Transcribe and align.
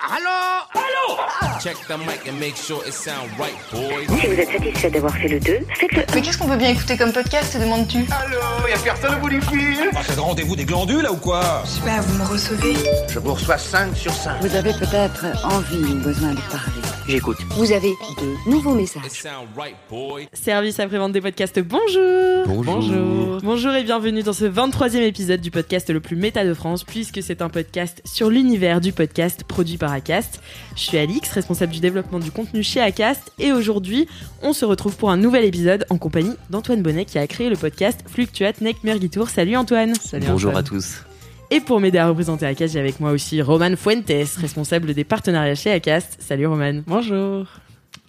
Allô? 0.00 0.64
Allô? 0.74 1.58
Check 1.60 1.76
the 1.88 1.98
mic 1.98 2.28
and 2.28 2.38
make 2.38 2.56
sure 2.56 2.80
it 2.86 2.92
sound 2.94 3.28
right, 3.36 3.56
boys. 3.72 4.06
Si 4.20 4.26
vous 4.28 4.32
êtes 4.40 4.52
satisfait 4.52 4.90
d'avoir 4.90 5.12
fait 5.16 5.26
le 5.28 5.40
2, 5.40 5.58
faites-le. 5.74 6.04
Mais 6.14 6.22
qu'est-ce 6.22 6.38
qu'on 6.38 6.46
peut 6.46 6.56
bien 6.56 6.68
écouter 6.70 6.96
comme 6.96 7.12
podcast, 7.12 7.52
te 7.54 7.58
demandes-tu? 7.58 8.06
Allô 8.12 8.68
Y'a 8.68 8.78
personne 8.78 9.16
au 9.16 9.18
bout 9.18 9.28
du 9.28 9.40
fil 9.42 9.90
Ah, 9.96 9.98
c'est 10.06 10.14
le 10.14 10.22
rendez-vous 10.22 10.54
des 10.54 10.64
glandules 10.64 11.02
là 11.02 11.10
ou 11.12 11.16
quoi? 11.16 11.62
Je 11.64 11.70
sais 11.70 11.80
pas, 11.80 12.00
vous 12.00 12.16
me 12.22 12.28
recevez 12.28 12.74
Je 13.08 13.18
vous 13.18 13.34
reçois 13.34 13.58
5 13.58 13.96
sur 13.96 14.12
5. 14.12 14.40
Vous 14.40 14.54
avez 14.54 14.72
peut-être 14.72 15.24
envie 15.44 15.78
ou 15.78 15.96
besoin 15.96 16.30
de 16.30 16.40
parler. 16.42 16.80
J'écoute. 17.08 17.38
Vous 17.52 17.72
avez 17.72 17.88
de 18.20 18.50
nouveaux 18.50 18.74
messages. 18.74 19.08
sound 19.08 19.48
right, 19.56 19.74
boy. 19.88 20.28
Service 20.34 20.78
après-vente 20.78 21.12
des 21.12 21.22
podcasts, 21.22 21.58
bonjour 21.58 22.44
Bonjour. 22.46 23.38
Bonjour 23.42 23.72
et 23.72 23.82
bienvenue 23.82 24.22
dans 24.22 24.34
ce 24.34 24.44
23e 24.44 24.98
épisode 24.98 25.40
du 25.40 25.50
podcast 25.50 25.88
le 25.88 26.00
plus 26.00 26.16
méta 26.16 26.44
de 26.44 26.52
France, 26.52 26.84
puisque 26.84 27.22
c'est 27.22 27.40
un 27.40 27.48
podcast 27.48 28.02
sur 28.04 28.28
l'univers 28.28 28.82
du 28.82 28.92
podcast 28.92 29.44
produit 29.44 29.78
par 29.78 29.90
Acast. 29.90 30.42
Je 30.76 30.82
suis 30.82 30.98
Alix, 30.98 31.30
responsable 31.30 31.72
du 31.72 31.80
développement 31.80 32.18
du 32.18 32.30
contenu 32.30 32.62
chez 32.62 32.82
Acast, 32.82 33.32
et 33.38 33.52
aujourd'hui, 33.52 34.06
on 34.42 34.52
se 34.52 34.66
retrouve 34.66 34.96
pour 34.96 35.10
un 35.10 35.16
nouvel 35.16 35.46
épisode 35.46 35.86
en 35.88 35.96
compagnie 35.96 36.34
d'Antoine 36.50 36.82
Bonnet 36.82 37.06
qui 37.06 37.18
a 37.18 37.26
créé 37.26 37.48
le 37.48 37.56
podcast 37.56 38.04
Fluctuate 38.06 38.60
Neck 38.60 38.84
Mergitour. 38.84 39.30
Salut 39.30 39.56
Antoine 39.56 39.94
Bonjour 40.26 40.54
à 40.54 40.62
tous. 40.62 41.04
Et 41.50 41.60
pour 41.60 41.80
m'aider 41.80 41.98
à 41.98 42.08
représenter 42.08 42.44
Acast, 42.46 42.74
j'ai 42.74 42.80
avec 42.80 43.00
moi 43.00 43.10
aussi 43.10 43.40
Roman 43.40 43.74
Fuentes, 43.76 44.10
responsable 44.36 44.92
des 44.92 45.04
partenariats 45.04 45.54
chez 45.54 45.70
Acast. 45.72 46.16
Salut 46.20 46.46
Roman. 46.46 46.82
Bonjour. 46.86 47.46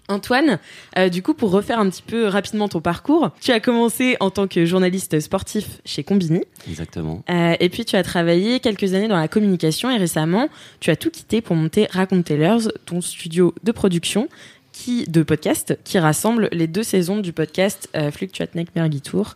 Antoine, 0.10 0.58
euh, 0.98 1.08
du 1.08 1.22
coup, 1.22 1.36
pour 1.36 1.52
refaire 1.52 1.80
un 1.80 1.88
petit 1.90 2.02
peu 2.02 2.26
rapidement 2.26 2.68
ton 2.68 2.82
parcours, 2.82 3.30
tu 3.40 3.52
as 3.52 3.60
commencé 3.60 4.18
en 4.20 4.32
tant 4.32 4.48
que 4.48 4.66
journaliste 4.66 5.20
sportif 5.20 5.80
chez 5.86 6.04
Combini, 6.04 6.42
Exactement. 6.68 7.24
euh, 7.30 7.56
et 7.60 7.70
puis 7.70 7.86
tu 7.86 7.96
as 7.96 8.02
travaillé 8.02 8.60
quelques 8.60 8.96
années 8.96 9.08
dans 9.08 9.20
la 9.20 9.28
communication, 9.28 9.92
et 9.92 9.98
récemment, 9.98 10.50
tu 10.80 10.90
as 10.90 10.96
tout 10.96 11.12
quitté 11.12 11.42
pour 11.42 11.56
monter 11.56 11.88
Raconte 11.92 12.26
Tellers, 12.26 12.70
ton 12.88 13.02
studio 13.02 13.54
de 13.64 13.72
production 13.72 14.28
qui, 14.74 15.04
de 15.06 15.22
podcast, 15.22 15.78
qui 15.84 16.00
rassemble 16.00 16.50
les 16.54 16.66
deux 16.66 16.84
saisons 16.84 17.20
du 17.20 17.32
podcast 17.32 17.88
euh, 17.96 18.10
Fluctuate 18.10 18.56
Neck 18.56 18.70
Mergui 18.76 19.02
Tour, 19.02 19.36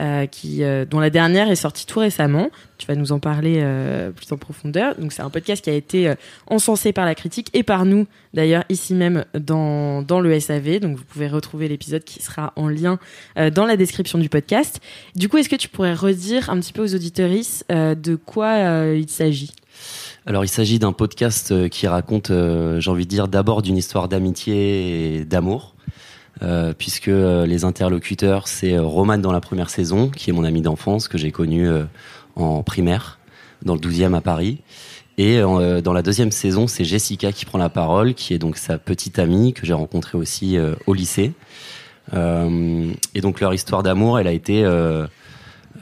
euh, 0.00 0.26
qui, 0.26 0.62
euh, 0.62 0.84
dont 0.84 1.00
la 1.00 1.10
dernière 1.10 1.50
est 1.50 1.56
sortie 1.56 1.86
tout 1.86 2.00
récemment. 2.00 2.50
Tu 2.78 2.86
vas 2.86 2.96
nous 2.96 3.12
en 3.12 3.20
parler 3.20 3.60
euh, 3.62 4.10
plus 4.10 4.30
en 4.32 4.36
profondeur. 4.36 4.96
Donc 4.96 5.12
c'est 5.12 5.22
un 5.22 5.30
podcast 5.30 5.62
qui 5.62 5.70
a 5.70 5.74
été 5.74 6.08
euh, 6.08 6.14
encensé 6.48 6.92
par 6.92 7.04
la 7.04 7.14
critique 7.14 7.48
et 7.54 7.62
par 7.62 7.84
nous, 7.84 8.06
d'ailleurs 8.32 8.64
ici 8.68 8.94
même 8.94 9.24
dans, 9.38 10.02
dans 10.02 10.20
le 10.20 10.38
SAV. 10.38 10.80
Donc 10.80 10.96
vous 10.96 11.04
pouvez 11.04 11.28
retrouver 11.28 11.68
l'épisode 11.68 12.02
qui 12.04 12.22
sera 12.22 12.52
en 12.56 12.68
lien 12.68 12.98
euh, 13.38 13.50
dans 13.50 13.66
la 13.66 13.76
description 13.76 14.18
du 14.18 14.28
podcast. 14.28 14.80
Du 15.14 15.28
coup, 15.28 15.38
est-ce 15.38 15.48
que 15.48 15.56
tu 15.56 15.68
pourrais 15.68 15.94
redire 15.94 16.50
un 16.50 16.58
petit 16.58 16.72
peu 16.72 16.82
aux 16.82 16.94
auditeuristes 16.94 17.64
euh, 17.70 17.94
de 17.94 18.16
quoi 18.16 18.58
il 18.94 19.08
s'agit? 19.08 19.52
Alors, 20.26 20.44
il 20.44 20.48
s'agit 20.48 20.78
d'un 20.78 20.92
podcast 20.92 21.68
qui 21.68 21.86
raconte, 21.86 22.30
j'ai 22.30 22.90
envie 22.90 23.04
de 23.04 23.10
dire, 23.10 23.28
d'abord 23.28 23.60
d'une 23.60 23.76
histoire 23.76 24.08
d'amitié 24.08 25.16
et 25.16 25.24
d'amour, 25.24 25.73
euh, 26.42 26.72
puisque 26.76 27.08
euh, 27.08 27.46
les 27.46 27.64
interlocuteurs, 27.64 28.48
c'est 28.48 28.74
euh, 28.74 28.82
Roman 28.82 29.18
dans 29.18 29.32
la 29.32 29.40
première 29.40 29.70
saison, 29.70 30.10
qui 30.10 30.30
est 30.30 30.32
mon 30.32 30.44
ami 30.44 30.62
d'enfance, 30.62 31.08
que 31.08 31.16
j'ai 31.16 31.30
connu 31.30 31.68
euh, 31.68 31.84
en 32.36 32.62
primaire, 32.62 33.18
dans 33.62 33.74
le 33.74 33.80
12e 33.80 34.14
à 34.14 34.20
Paris. 34.20 34.58
Et 35.16 35.38
euh, 35.38 35.80
dans 35.80 35.92
la 35.92 36.02
deuxième 36.02 36.32
saison, 36.32 36.66
c'est 36.66 36.84
Jessica 36.84 37.30
qui 37.30 37.44
prend 37.44 37.58
la 37.58 37.68
parole, 37.68 38.14
qui 38.14 38.34
est 38.34 38.38
donc 38.38 38.56
sa 38.56 38.78
petite 38.78 39.18
amie, 39.18 39.52
que 39.52 39.64
j'ai 39.64 39.72
rencontrée 39.72 40.18
aussi 40.18 40.58
euh, 40.58 40.74
au 40.86 40.94
lycée. 40.94 41.32
Euh, 42.14 42.92
et 43.14 43.20
donc, 43.20 43.40
leur 43.40 43.54
histoire 43.54 43.82
d'amour, 43.82 44.18
elle 44.18 44.28
a 44.28 44.32
été... 44.32 44.64
euh, 44.64 45.06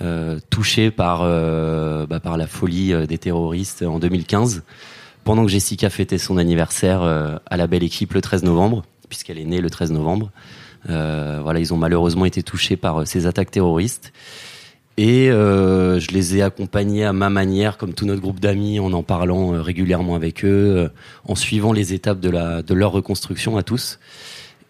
euh, 0.01 0.41
touché 0.49 0.91
par 0.91 1.19
bah, 1.21 2.19
par 2.19 2.39
la 2.39 2.47
folie 2.47 2.95
des 3.07 3.19
terroristes 3.19 3.83
en 3.83 3.99
2015 3.99 4.63
pendant 5.23 5.45
que 5.45 5.51
Jessica 5.51 5.91
fêtait 5.91 6.17
son 6.17 6.39
anniversaire 6.39 7.03
à 7.03 7.57
la 7.59 7.67
belle 7.67 7.83
équipe 7.83 8.15
le 8.15 8.23
13 8.23 8.43
novembre 8.43 8.85
puisqu'elle 9.13 9.39
est 9.39 9.45
née 9.45 9.61
le 9.61 9.69
13 9.69 9.93
novembre 9.93 10.31
Euh, 10.89 11.39
voilà 11.43 11.61
ils 11.61 11.73
ont 11.73 11.77
malheureusement 11.77 12.25
été 12.25 12.43
touchés 12.43 12.77
par 12.77 13.03
euh, 13.03 13.05
ces 13.05 13.29
attaques 13.29 13.53
terroristes 13.53 14.13
et 14.97 15.31
euh, 15.31 16.01
je 16.01 16.09
les 16.09 16.37
ai 16.37 16.43
accompagnés 16.43 17.05
à 17.05 17.13
ma 17.13 17.31
manière 17.31 17.79
comme 17.79 17.95
tout 17.95 18.05
notre 18.05 18.21
groupe 18.21 18.41
d'amis 18.41 18.81
en 18.81 18.93
en 18.93 19.05
parlant 19.05 19.63
régulièrement 19.63 20.17
avec 20.17 20.45
eux 20.45 20.91
en 21.25 21.37
suivant 21.37 21.73
les 21.73 21.93
étapes 21.93 22.21
de 22.21 22.75
leur 22.75 22.91
reconstruction 22.93 23.57
à 23.57 23.63
tous 23.63 24.01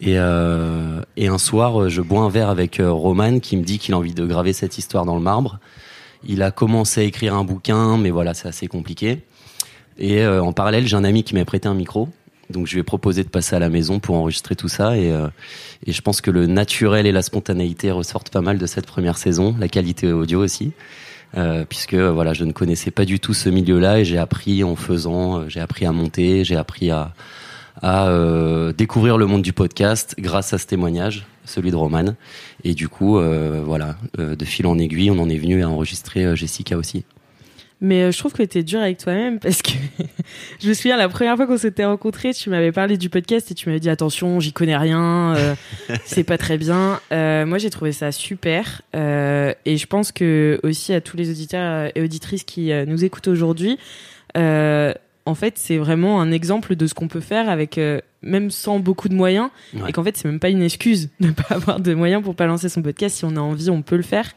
et, 0.01 0.17
un 0.17 1.37
soir, 1.37 1.89
je 1.89 2.01
bois 2.01 2.21
un 2.21 2.29
verre 2.29 2.49
avec 2.49 2.81
Roman 2.83 3.39
qui 3.39 3.55
me 3.55 3.63
dit 3.63 3.79
qu'il 3.79 3.93
a 3.93 3.97
envie 3.97 4.13
de 4.13 4.25
graver 4.25 4.51
cette 4.51 4.77
histoire 4.77 5.05
dans 5.05 5.15
le 5.15 5.21
marbre. 5.21 5.59
Il 6.25 6.41
a 6.41 6.51
commencé 6.51 7.01
à 7.01 7.03
écrire 7.05 7.35
un 7.35 7.45
bouquin, 7.45 7.97
mais 7.97 8.09
voilà, 8.09 8.33
c'est 8.33 8.49
assez 8.49 8.67
compliqué. 8.67 9.23
Et 9.97 10.25
en 10.25 10.51
parallèle, 10.51 10.87
j'ai 10.87 10.97
un 10.97 11.05
ami 11.05 11.23
qui 11.23 11.35
m'a 11.35 11.45
prêté 11.45 11.69
un 11.69 11.73
micro. 11.73 12.09
Donc 12.53 12.67
je 12.67 12.73
lui 12.73 12.79
ai 12.79 12.83
proposé 12.83 13.23
de 13.23 13.29
passer 13.29 13.55
à 13.55 13.59
la 13.59 13.69
maison 13.69 13.99
pour 13.99 14.15
enregistrer 14.15 14.55
tout 14.55 14.69
ça. 14.69 14.95
Et, 14.97 15.11
euh, 15.11 15.27
et 15.85 15.91
je 15.91 16.01
pense 16.01 16.21
que 16.21 16.31
le 16.31 16.47
naturel 16.47 17.05
et 17.05 17.11
la 17.11 17.21
spontanéité 17.21 17.91
ressortent 17.91 18.29
pas 18.29 18.41
mal 18.41 18.57
de 18.57 18.65
cette 18.65 18.85
première 18.85 19.17
saison, 19.17 19.55
la 19.59 19.67
qualité 19.67 20.13
audio 20.13 20.41
aussi. 20.41 20.71
Euh, 21.35 21.65
puisque 21.67 21.95
voilà, 21.95 22.33
je 22.33 22.45
ne 22.45 22.51
connaissais 22.51 22.91
pas 22.91 23.05
du 23.05 23.19
tout 23.19 23.33
ce 23.33 23.49
milieu-là 23.49 23.99
et 23.99 24.05
j'ai 24.05 24.19
appris 24.19 24.63
en 24.63 24.75
faisant, 24.75 25.39
euh, 25.39 25.45
j'ai 25.49 25.59
appris 25.59 25.85
à 25.85 25.91
monter, 25.91 26.43
j'ai 26.43 26.55
appris 26.55 26.91
à, 26.91 27.13
à 27.81 28.07
euh, 28.07 28.73
découvrir 28.73 29.17
le 29.17 29.25
monde 29.25 29.41
du 29.41 29.53
podcast 29.53 30.15
grâce 30.19 30.53
à 30.53 30.57
ce 30.57 30.65
témoignage, 30.67 31.25
celui 31.45 31.71
de 31.71 31.75
Roman. 31.75 32.15
Et 32.63 32.73
du 32.73 32.87
coup, 32.87 33.17
euh, 33.17 33.61
voilà, 33.65 33.95
euh, 34.19 34.35
de 34.35 34.45
fil 34.45 34.67
en 34.67 34.77
aiguille, 34.77 35.11
on 35.11 35.19
en 35.19 35.29
est 35.29 35.37
venu 35.37 35.63
à 35.63 35.69
enregistrer 35.69 36.35
Jessica 36.35 36.77
aussi. 36.77 37.03
Mais 37.83 38.03
euh, 38.03 38.11
je 38.11 38.17
trouve 38.17 38.31
que 38.31 38.43
t'es 38.43 38.63
dur 38.63 38.79
avec 38.79 38.97
toi-même 38.97 39.39
parce 39.39 39.61
que 39.61 39.71
je 40.61 40.69
me 40.69 40.73
souviens 40.73 40.95
la 40.95 41.09
première 41.09 41.35
fois 41.35 41.45
qu'on 41.45 41.57
s'était 41.57 41.83
rencontrés, 41.83 42.33
tu 42.33 42.49
m'avais 42.49 42.71
parlé 42.71 42.97
du 42.97 43.09
podcast 43.09 43.51
et 43.51 43.55
tu 43.55 43.67
m'avais 43.67 43.81
dit 43.81 43.89
attention, 43.89 44.39
j'y 44.39 44.53
connais 44.53 44.77
rien, 44.77 45.35
euh, 45.35 45.53
c'est 46.05 46.23
pas 46.23 46.37
très 46.37 46.57
bien. 46.57 47.01
Euh, 47.11 47.45
moi, 47.45 47.57
j'ai 47.57 47.69
trouvé 47.69 47.91
ça 47.91 48.13
super 48.13 48.81
euh, 48.95 49.53
et 49.65 49.75
je 49.75 49.85
pense 49.85 50.13
que 50.13 50.61
aussi 50.63 50.93
à 50.93 51.01
tous 51.01 51.17
les 51.17 51.29
auditeurs 51.29 51.91
et 51.93 52.01
auditrices 52.01 52.45
qui 52.45 52.71
nous 52.87 53.03
écoutent 53.03 53.27
aujourd'hui, 53.27 53.77
en 54.35 55.35
fait, 55.35 55.57
c'est 55.57 55.77
vraiment 55.77 56.21
un 56.21 56.31
exemple 56.31 56.77
de 56.77 56.87
ce 56.87 56.93
qu'on 56.93 57.09
peut 57.09 57.19
faire 57.19 57.49
avec 57.49 57.79
même 58.23 58.49
sans 58.51 58.79
beaucoup 58.79 59.09
de 59.09 59.13
moyens 59.15 59.49
Ouais. 59.73 59.89
et 59.89 59.91
qu'en 59.91 60.03
fait, 60.03 60.15
c'est 60.17 60.27
même 60.27 60.39
pas 60.39 60.49
une 60.49 60.61
excuse 60.63 61.09
de 61.19 61.31
pas 61.31 61.55
avoir 61.55 61.79
de 61.79 61.93
moyens 61.93 62.23
pour 62.23 62.35
pas 62.35 62.45
lancer 62.47 62.69
son 62.69 62.81
podcast. 62.81 63.17
Si 63.17 63.25
on 63.25 63.35
a 63.35 63.39
envie, 63.39 63.69
on 63.69 63.81
peut 63.81 63.97
le 63.97 64.03
faire 64.03 64.31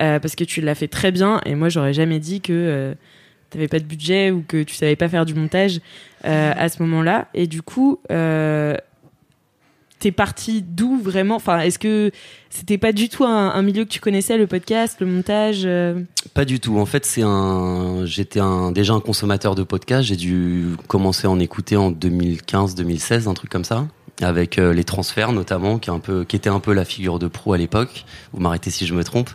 euh, 0.00 0.18
parce 0.20 0.34
que 0.36 0.44
tu 0.44 0.60
l'as 0.60 0.74
fait 0.74 0.88
très 0.88 1.10
bien 1.12 1.40
et 1.46 1.54
moi, 1.54 1.68
j'aurais 1.68 1.92
jamais 1.94 2.18
dit 2.20 2.40
que 2.40 2.52
euh, 2.52 2.94
t'avais 3.50 3.68
pas 3.68 3.78
de 3.80 3.84
budget 3.84 4.30
ou 4.30 4.44
que 4.46 4.62
tu 4.62 4.74
savais 4.74 4.96
pas 4.96 5.08
faire 5.08 5.24
du 5.26 5.34
montage 5.34 5.80
euh, 6.24 6.52
à 6.56 6.68
ce 6.68 6.82
moment-là. 6.82 7.28
Et 7.34 7.46
du 7.46 7.62
coup, 7.62 7.98
euh, 8.12 8.76
t'es 10.00 10.10
parti 10.10 10.62
d'où 10.62 10.98
vraiment 11.00 11.36
Enfin, 11.36 11.60
est-ce 11.60 11.78
que 11.78 12.10
c'était 12.48 12.78
pas 12.78 12.92
du 12.92 13.08
tout 13.08 13.24
un, 13.24 13.62
milieu 13.62 13.84
que 13.84 13.90
tu 13.90 14.00
connaissais, 14.00 14.36
le 14.36 14.48
podcast, 14.48 14.96
le 14.98 15.06
montage 15.06 15.62
euh 15.64 16.00
Pas 16.34 16.44
du 16.44 16.58
tout. 16.58 16.78
En 16.78 16.86
fait, 16.86 17.06
c'est 17.06 17.22
un. 17.22 18.04
J'étais 18.06 18.40
déjà 18.72 18.94
un 18.94 19.00
consommateur 19.00 19.54
de 19.54 19.62
podcasts. 19.62 20.08
J'ai 20.08 20.16
dû 20.16 20.70
commencer 20.88 21.28
à 21.28 21.30
en 21.30 21.38
écouter 21.38 21.76
en 21.76 21.92
2015-2016, 21.92 23.28
un 23.28 23.34
truc 23.34 23.50
comme 23.50 23.64
ça, 23.64 23.86
avec 24.20 24.58
euh, 24.58 24.72
les 24.72 24.84
transferts 24.84 25.32
notamment, 25.32 25.78
qui 25.78 25.90
est 25.90 25.92
un 25.92 26.00
peu, 26.00 26.24
qui 26.24 26.34
était 26.34 26.50
un 26.50 26.60
peu 26.60 26.72
la 26.72 26.84
figure 26.84 27.18
de 27.18 27.28
pro 27.28 27.52
à 27.52 27.58
l'époque. 27.58 28.04
Vous 28.32 28.40
m'arrêtez 28.40 28.70
si 28.70 28.86
je 28.86 28.94
me 28.94 29.04
trompe. 29.04 29.30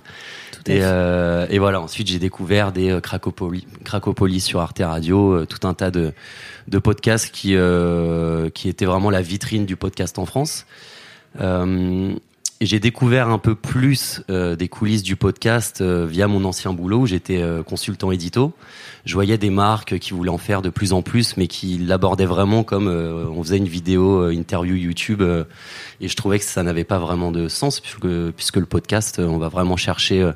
Et, 0.68 0.80
euh, 0.82 1.46
et 1.50 1.60
voilà. 1.60 1.82
Ensuite, 1.82 2.08
j'ai 2.08 2.20
découvert 2.20 2.72
des 2.72 2.90
euh, 2.90 3.00
Cracopoli, 3.00 3.68
Cracopolis 3.84 4.42
sur 4.42 4.60
Arte 4.60 4.82
Radio, 4.84 5.34
euh, 5.34 5.46
tout 5.46 5.68
un 5.68 5.74
tas 5.74 5.92
de 5.92 6.14
de 6.68 6.80
podcasts 6.80 7.32
qui 7.32 7.56
euh, 7.56 8.50
qui 8.50 8.70
étaient 8.70 8.86
vraiment 8.86 9.10
la 9.10 9.22
vitrine 9.22 9.66
du 9.66 9.76
podcast 9.76 10.18
en 10.18 10.26
France. 10.26 10.66
J'ai 12.62 12.80
découvert 12.80 13.28
un 13.28 13.38
peu 13.38 13.54
plus 13.54 14.22
euh, 14.30 14.56
des 14.56 14.70
coulisses 14.70 15.04
du 15.04 15.18
podcast 15.18 15.82
euh, 15.82 16.08
via 16.10 16.30
mon 16.30 16.46
ancien 16.46 16.72
boulot 16.72 17.00
où 17.00 17.06
j'étais 17.06 17.42
euh, 17.42 17.64
consultant 17.64 18.14
édito. 18.14 18.54
Je 19.04 19.14
voyais 19.14 19.38
des 19.38 19.50
marques 19.50 20.00
qui 20.00 20.14
voulaient 20.14 20.30
en 20.30 20.38
faire 20.38 20.62
de 20.62 20.70
plus 20.70 20.94
en 20.94 21.02
plus, 21.02 21.36
mais 21.36 21.48
qui 21.48 21.78
l'abordaient 21.78 22.26
vraiment 22.26 22.64
comme 22.64 22.88
on 22.88 23.44
faisait 23.44 23.58
une 23.58 23.68
vidéo, 23.68 24.30
interview 24.30 24.76
YouTube, 24.76 25.22
et 26.02 26.08
je 26.08 26.16
trouvais 26.16 26.40
que 26.40 26.46
ça 26.46 26.64
n'avait 26.64 26.86
pas 26.86 26.98
vraiment 26.98 27.32
de 27.32 27.48
sens 27.48 27.82
puisque, 27.82 28.08
puisque 28.32 28.56
le 28.56 28.66
podcast, 28.66 29.20
on 29.20 29.38
va 29.38 29.48
vraiment 29.48 29.78
chercher 29.78 30.28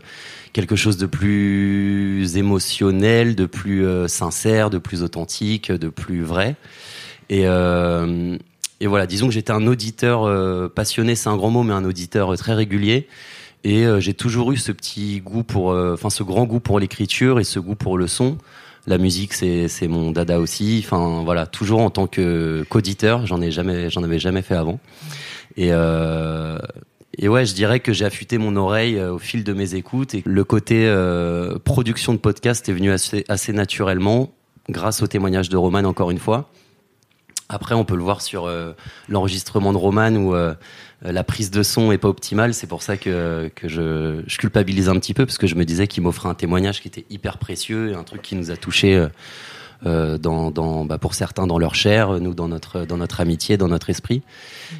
quelque 0.53 0.75
chose 0.75 0.97
de 0.97 1.07
plus 1.07 2.37
émotionnel, 2.37 3.35
de 3.35 3.47
plus 3.47 3.87
sincère, 4.07 4.69
de 4.69 4.77
plus 4.77 5.01
authentique, 5.01 5.71
de 5.71 5.89
plus 5.89 6.21
vrai. 6.21 6.55
Et, 7.31 7.47
et 8.81 8.87
voilà, 8.87 9.07
disons 9.07 9.27
que 9.27 9.33
j'étais 9.33 9.51
un 9.51 9.67
auditeur 9.67 10.23
euh, 10.23 10.69
passionné, 10.73 11.15
c'est 11.15 11.29
un 11.29 11.35
grand 11.35 11.49
mot, 11.49 11.63
mais 11.63 11.73
un 11.73 11.83
auditeur 11.83 12.33
euh, 12.33 12.37
très 12.37 12.53
régulier. 12.53 13.07
Et 13.65 13.85
euh, 13.85 13.99
j'ai 13.99 14.13
toujours 14.13 14.53
eu 14.53 14.57
ce 14.57 14.71
petit 14.71 15.19
goût 15.19 15.43
pour, 15.43 15.67
enfin 15.67 16.09
ce 16.09 16.23
grand 16.23 16.45
goût 16.45 16.61
pour 16.61 16.79
l'écriture 16.79 17.39
et 17.39 17.43
ce 17.43 17.59
goût 17.59 17.75
pour 17.75 17.97
le 17.97 18.07
son. 18.07 18.37
La 18.87 18.97
musique, 18.97 19.33
c'est 19.33 19.87
mon 19.89 20.11
dada 20.11 20.39
aussi. 20.39 20.81
Enfin 20.83 21.21
voilà, 21.25 21.45
toujours 21.45 21.81
en 21.81 21.89
tant 21.89 22.07
qu'auditeur, 22.07 23.25
j'en 23.27 23.41
ai 23.41 23.51
jamais, 23.51 23.89
j'en 23.89 24.01
avais 24.03 24.17
jamais 24.17 24.41
fait 24.41 24.55
avant. 24.55 24.79
Et 25.57 25.71
et 27.21 27.27
ouais, 27.27 27.45
je 27.45 27.53
dirais 27.53 27.81
que 27.81 27.91
j'ai 27.91 28.05
affûté 28.05 28.37
mon 28.37 28.55
oreille 28.55 28.99
au 29.01 29.19
fil 29.19 29.43
de 29.43 29.51
mes 29.51 29.75
écoutes 29.75 30.15
et 30.15 30.23
le 30.25 30.43
côté 30.45 30.91
production 31.65 32.13
de 32.13 32.17
podcast 32.17 32.67
est 32.69 32.73
venu 32.73 32.91
assez, 32.91 33.25
assez 33.27 33.51
naturellement 33.51 34.31
grâce 34.69 35.03
au 35.03 35.07
témoignage 35.07 35.49
de 35.49 35.57
Roman 35.57 35.83
encore 35.83 36.09
une 36.09 36.19
fois. 36.19 36.49
Après, 37.49 37.73
on 37.75 37.83
peut 37.83 37.95
le 37.95 38.03
voir 38.03 38.21
sur 38.21 38.45
euh, 38.45 38.73
l'enregistrement 39.07 39.73
de 39.73 39.77
Roman 39.77 40.11
où 40.11 40.35
euh, 40.35 40.53
la 41.01 41.23
prise 41.23 41.49
de 41.49 41.63
son 41.63 41.91
est 41.91 41.97
pas 41.97 42.07
optimale. 42.07 42.53
C'est 42.53 42.67
pour 42.67 42.83
ça 42.83 42.95
que, 42.95 43.49
que 43.55 43.67
je, 43.67 44.21
je 44.27 44.37
culpabilise 44.37 44.87
un 44.87 44.95
petit 44.95 45.13
peu 45.13 45.25
parce 45.25 45.37
que 45.37 45.47
je 45.47 45.55
me 45.55 45.65
disais 45.65 45.87
qu'il 45.87 46.03
m'offrait 46.03 46.29
un 46.29 46.35
témoignage 46.35 46.81
qui 46.81 46.87
était 46.87 47.05
hyper 47.09 47.37
précieux 47.39 47.91
et 47.91 47.95
un 47.95 48.03
truc 48.03 48.21
qui 48.21 48.35
nous 48.35 48.51
a 48.51 48.57
touchés 48.57 48.95
euh, 48.95 49.07
euh, 49.85 50.17
dans, 50.17 50.51
dans, 50.51 50.83
bah, 50.83 50.97
pour 50.97 51.13
certains 51.13 51.47
dans 51.47 51.57
leur 51.57 51.73
chair, 51.73 52.19
nous 52.19 52.33
dans 52.33 52.49
notre, 52.49 52.85
dans 52.85 52.97
notre 52.97 53.21
amitié, 53.21 53.55
dans 53.55 53.69
notre 53.69 53.89
esprit. 53.89 54.21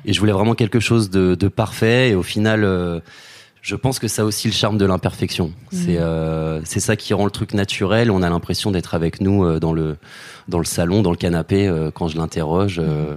Et 0.03 0.11
je 0.11 0.19
voulais 0.19 0.33
vraiment 0.33 0.55
quelque 0.55 0.81
chose 0.81 1.09
de, 1.09 1.35
de 1.35 1.47
parfait. 1.47 2.09
Et 2.09 2.15
au 2.15 2.23
final, 2.23 2.65
euh, 2.65 2.99
je 3.61 3.75
pense 3.75 3.99
que 3.99 4.07
ça 4.07 4.21
a 4.21 4.25
aussi 4.25 4.47
le 4.47 4.53
charme 4.53 4.77
de 4.77 4.85
l'imperfection. 4.85 5.51
C'est 5.71 5.97
euh, 5.97 6.61
c'est 6.63 6.79
ça 6.79 6.95
qui 6.95 7.13
rend 7.13 7.25
le 7.25 7.31
truc 7.31 7.53
naturel. 7.53 8.09
On 8.11 8.21
a 8.21 8.29
l'impression 8.29 8.71
d'être 8.71 8.93
avec 8.95 9.19
nous 9.21 9.43
euh, 9.43 9.59
dans 9.59 9.73
le 9.73 9.97
dans 10.47 10.59
le 10.59 10.65
salon, 10.65 11.01
dans 11.01 11.11
le 11.11 11.17
canapé 11.17 11.67
euh, 11.67 11.91
quand 11.91 12.07
je 12.07 12.17
l'interroge. 12.17 12.79
euh, 12.79 13.15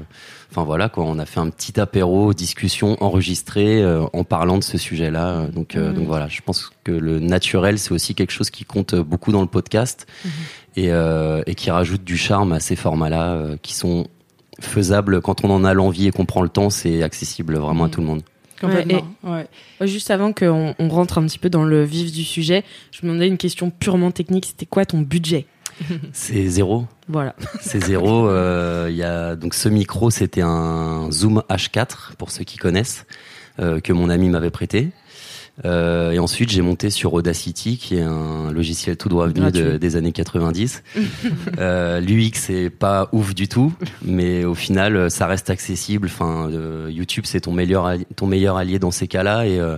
Enfin 0.50 0.64
voilà 0.64 0.90
quoi, 0.90 1.04
on 1.04 1.18
a 1.18 1.24
fait 1.24 1.40
un 1.40 1.48
petit 1.48 1.80
apéro, 1.80 2.34
discussion 2.34 3.02
enregistrée 3.02 3.82
euh, 3.82 4.04
en 4.12 4.22
parlant 4.22 4.58
de 4.58 4.62
ce 4.64 4.76
sujet-là. 4.76 5.46
Donc 5.46 5.76
euh, 5.76 5.92
donc 5.94 6.06
voilà, 6.06 6.28
je 6.28 6.42
pense 6.44 6.70
que 6.84 6.92
le 6.92 7.20
naturel 7.20 7.78
c'est 7.78 7.92
aussi 7.92 8.14
quelque 8.14 8.32
chose 8.32 8.50
qui 8.50 8.66
compte 8.66 8.94
beaucoup 8.94 9.32
dans 9.32 9.40
le 9.40 9.46
podcast 9.46 10.06
et 10.76 10.88
et, 10.88 10.90
et 11.46 11.54
qui 11.54 11.70
rajoute 11.70 12.02
du 12.04 12.16
charme 12.18 12.52
à 12.52 12.60
ces 12.60 12.76
formats-là 12.76 13.32
euh, 13.32 13.56
qui 13.62 13.74
sont 13.74 14.06
faisables 14.60 15.20
quand 15.22 15.44
on 15.44 15.50
en 15.50 15.64
a 15.64 15.72
l'envie 15.74 16.06
et 16.08 16.10
qu'on 16.12 16.26
prend 16.26 16.42
le 16.42 16.48
temps. 16.50 16.68
C'est 16.70 17.02
accessible 17.02 17.56
vraiment 17.58 17.84
à 17.84 17.88
tout 17.88 18.00
le 18.00 18.06
monde. 18.06 18.22
Complètement. 18.62 19.06
Ouais. 19.24 19.46
Juste 19.82 20.10
avant 20.10 20.32
qu'on 20.32 20.74
on 20.78 20.88
rentre 20.88 21.18
un 21.18 21.26
petit 21.26 21.38
peu 21.38 21.50
dans 21.50 21.64
le 21.64 21.84
vif 21.84 22.10
du 22.12 22.24
sujet, 22.24 22.64
je 22.92 23.00
me 23.04 23.08
demandais 23.10 23.28
une 23.28 23.36
question 23.38 23.70
purement 23.70 24.10
technique. 24.10 24.46
C'était 24.46 24.66
quoi 24.66 24.86
ton 24.86 25.00
budget? 25.00 25.46
C'est 26.12 26.46
zéro. 26.48 26.86
Voilà. 27.08 27.34
C'est 27.60 27.82
zéro. 27.84 28.28
euh, 28.28 28.86
Il 28.90 28.96
y 28.96 29.02
a 29.02 29.36
donc 29.36 29.54
ce 29.54 29.68
micro, 29.68 30.10
c'était 30.10 30.42
un 30.42 31.10
Zoom 31.10 31.42
H4 31.50 32.14
pour 32.18 32.30
ceux 32.30 32.44
qui 32.44 32.56
connaissent 32.58 33.04
euh, 33.58 33.80
que 33.80 33.92
mon 33.92 34.08
ami 34.08 34.28
m'avait 34.28 34.50
prêté. 34.50 34.90
Euh, 35.64 36.10
et 36.12 36.18
ensuite, 36.18 36.50
j'ai 36.50 36.62
monté 36.62 36.90
sur 36.90 37.14
Audacity, 37.14 37.76
qui 37.78 37.96
est 37.96 38.02
un 38.02 38.50
logiciel 38.52 38.96
tout 38.96 39.08
droit 39.08 39.26
venu 39.26 39.40
de- 39.52 39.76
des 39.78 39.96
années 39.96 40.12
90. 40.12 40.82
euh, 41.58 42.00
L'UX 42.00 42.30
c'est 42.34 42.70
pas 42.70 43.08
ouf 43.12 43.34
du 43.34 43.48
tout, 43.48 43.72
mais 44.04 44.44
au 44.44 44.54
final, 44.54 44.96
euh, 44.96 45.08
ça 45.08 45.26
reste 45.26 45.50
accessible. 45.50 46.08
Enfin, 46.10 46.48
euh, 46.50 46.88
YouTube, 46.90 47.24
c'est 47.26 47.40
ton 47.42 47.52
meilleur 47.52 47.92
ton 48.16 48.26
meilleur 48.26 48.56
allié 48.56 48.78
dans 48.78 48.90
ces 48.90 49.06
cas-là. 49.06 49.46
Et 49.46 49.60
euh, 49.60 49.76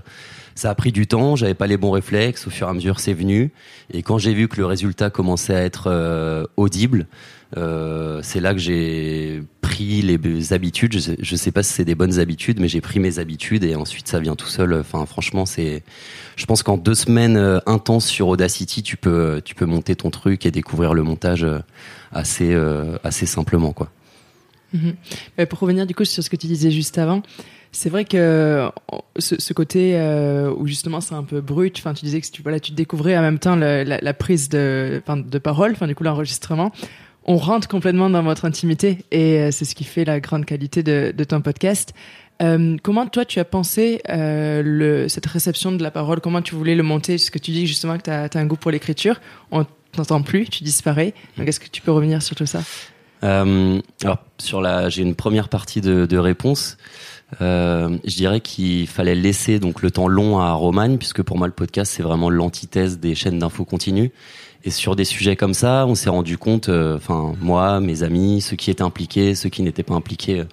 ça 0.55 0.71
a 0.71 0.75
pris 0.75 0.93
du 0.93 1.06
temps. 1.06 1.37
J'avais 1.37 1.55
pas 1.55 1.67
les 1.67 1.77
bons 1.77 1.91
réflexes. 1.91 2.47
Au 2.47 2.51
fur 2.51 2.67
et 2.67 2.71
à 2.71 2.73
mesure, 2.73 3.01
c'est 3.01 3.12
venu. 3.12 3.51
Et 3.93 4.03
quand 4.03 4.19
j'ai 4.19 4.35
vu 4.35 4.49
que 4.49 4.56
le 4.56 4.67
résultat 4.67 5.11
commençait 5.11 5.55
à 5.55 5.62
être 5.62 5.89
euh, 5.89 6.45
audible, 6.56 7.06
euh, 7.56 8.21
c'est 8.23 8.41
là 8.41 8.53
que 8.53 8.61
j'ai 8.61 9.43
pris 9.61 10.03
les 10.03 10.53
habitudes. 10.53 10.93
Je 10.93 10.99
sais, 11.01 11.37
sais 11.37 11.53
pas 11.53 11.62
si 11.62 11.73
c'est 11.73 11.85
des 11.85 11.95
bonnes 11.95 12.19
habitudes, 12.19 12.61
mais 12.61 12.69
j'ai 12.69 12.81
pris 12.81 13.01
mes 13.01 13.19
habitudes 13.19 13.65
et 13.65 13.75
ensuite 13.77 14.09
ça 14.09 14.21
vient 14.21 14.37
tout 14.37 14.49
seul. 14.49 14.75
Enfin, 14.75 15.05
franchement, 15.06 15.47
c'est. 15.47 15.83
Je 16.37 16.47
pense 16.47 16.62
qu'en 16.62 16.77
deux 16.77 16.95
semaines 16.95 17.37
euh, 17.37 17.59
intenses 17.67 18.07
sur 18.07 18.29
Audacity, 18.29 18.83
tu 18.83 18.97
peux 18.97 19.41
tu 19.45 19.55
peux 19.55 19.67
monter 19.67 19.97
ton 19.97 20.11
truc 20.11 20.47
et 20.47 20.50
découvrir 20.50 20.95
le 20.95 21.03
montage 21.03 21.47
assez 22.12 22.57
assez 23.03 23.27
simplement, 23.27 23.73
quoi. 23.73 23.91
Euh, 25.39 25.47
Pour 25.47 25.61
revenir 25.61 25.87
du 25.87 25.95
coup 25.95 26.05
sur 26.05 26.23
ce 26.23 26.31
que 26.31 26.37
tu 26.37 26.47
disais 26.47 26.71
juste 26.71 26.99
avant, 26.99 27.23
c'est 27.75 27.91
vrai 27.91 28.05
que 28.05 28.71
ce, 29.19 29.41
ce 29.41 29.53
côté 29.53 29.93
euh, 29.94 30.53
où 30.56 30.67
justement 30.67 31.00
c'est 31.00 31.15
un 31.15 31.25
peu 31.25 31.41
brut, 31.41 31.76
enfin 31.79 31.93
tu 31.93 32.05
disais 32.05 32.21
que 32.21 32.26
tu 32.31 32.43
voilà 32.43 32.61
tu 32.61 32.73
découvrais 32.73 33.17
en 33.19 33.23
même 33.23 33.38
temps 33.38 33.56
le- 33.56 33.82
la, 33.82 33.99
la 34.00 34.15
prise 34.15 34.49
de, 34.49 35.03
de 35.06 35.38
parole, 35.38 35.73
enfin 35.73 35.87
du 35.87 35.94
coup 35.94 36.05
l'enregistrement, 36.05 36.73
on 37.25 37.37
rentre 37.37 37.69
complètement 37.69 38.11
dans 38.11 38.23
votre 38.23 38.44
intimité 38.44 38.99
et 39.11 39.38
euh, 39.41 39.50
c'est 39.50 39.65
ce 39.65 39.75
qui 39.75 39.85
fait 39.85 40.05
la 40.05 40.21
grande 40.21 40.44
qualité 40.44 40.82
de, 40.82 41.12
de 41.17 41.25
ton 41.25 41.41
podcast. 41.41 41.94
Euh, 42.43 42.76
comment 42.82 43.06
toi 43.06 43.25
tu 43.25 43.38
as 43.38 43.44
pensé 43.44 44.03
euh, 44.09 44.62
le, 44.65 45.09
cette 45.09 45.26
réception 45.26 45.73
de 45.73 45.82
la 45.82 45.91
parole? 45.91 46.21
Comment 46.21 46.43
tu 46.43 46.55
voulais 46.55 46.75
le 46.75 46.82
monter? 46.82 47.15
Parce 47.15 47.31
que 47.31 47.38
tu 47.38 47.53
dis 47.53 47.67
justement 47.67 47.97
que 47.97 48.03
tu 48.03 48.11
as, 48.11 48.29
un 48.35 48.47
goût 48.47 48.56
pour 48.56 48.71
l'écriture. 48.71 49.21
On 49.53 49.65
t'entend 49.93 50.21
plus, 50.23 50.49
tu 50.49 50.65
disparais. 50.65 51.15
Donc 51.38 51.49
est-ce 51.49 51.61
que 51.61 51.69
tu 51.69 51.81
peux 51.81 51.93
revenir 51.93 52.23
sur 52.23 52.35
tout 52.37 52.47
ça? 52.47 52.62
Euh, 53.23 53.81
alors 54.03 54.19
sur 54.38 54.61
la, 54.61 54.88
j'ai 54.88 55.03
une 55.03 55.15
première 55.15 55.49
partie 55.49 55.81
de, 55.81 56.06
de 56.06 56.19
réponse. 56.19 56.76
Euh, 57.41 57.99
je 58.05 58.17
dirais 58.17 58.41
qu'il 58.41 58.87
fallait 58.87 59.15
laisser 59.15 59.59
donc 59.59 59.83
le 59.83 59.91
temps 59.91 60.09
long 60.09 60.39
à 60.39 60.53
Roman, 60.53 60.97
puisque 60.97 61.23
pour 61.23 61.39
moi 61.39 61.47
le 61.47 61.53
podcast 61.53 61.93
c'est 61.95 62.03
vraiment 62.03 62.31
l'antithèse 62.31 62.99
des 62.99 63.15
chaînes 63.15 63.39
d'infos 63.39 63.65
continues. 63.65 64.13
Et 64.65 64.71
sur 64.71 64.97
des 64.97 65.05
sujets 65.05 65.37
comme 65.37 65.53
ça, 65.53 65.85
on 65.87 65.95
s'est 65.95 66.09
rendu 66.09 66.39
compte, 66.39 66.71
euh, 66.71 66.97
enfin 66.97 67.35
moi, 67.41 67.81
mes 67.81 68.03
amis, 68.03 68.41
ceux 68.41 68.57
qui 68.57 68.71
étaient 68.71 68.83
impliqués, 68.83 69.35
ceux 69.35 69.51
qui 69.51 69.63
n'étaient 69.63 69.83
pas 69.83 69.95
impliqués 69.95 70.41
euh, 70.41 70.45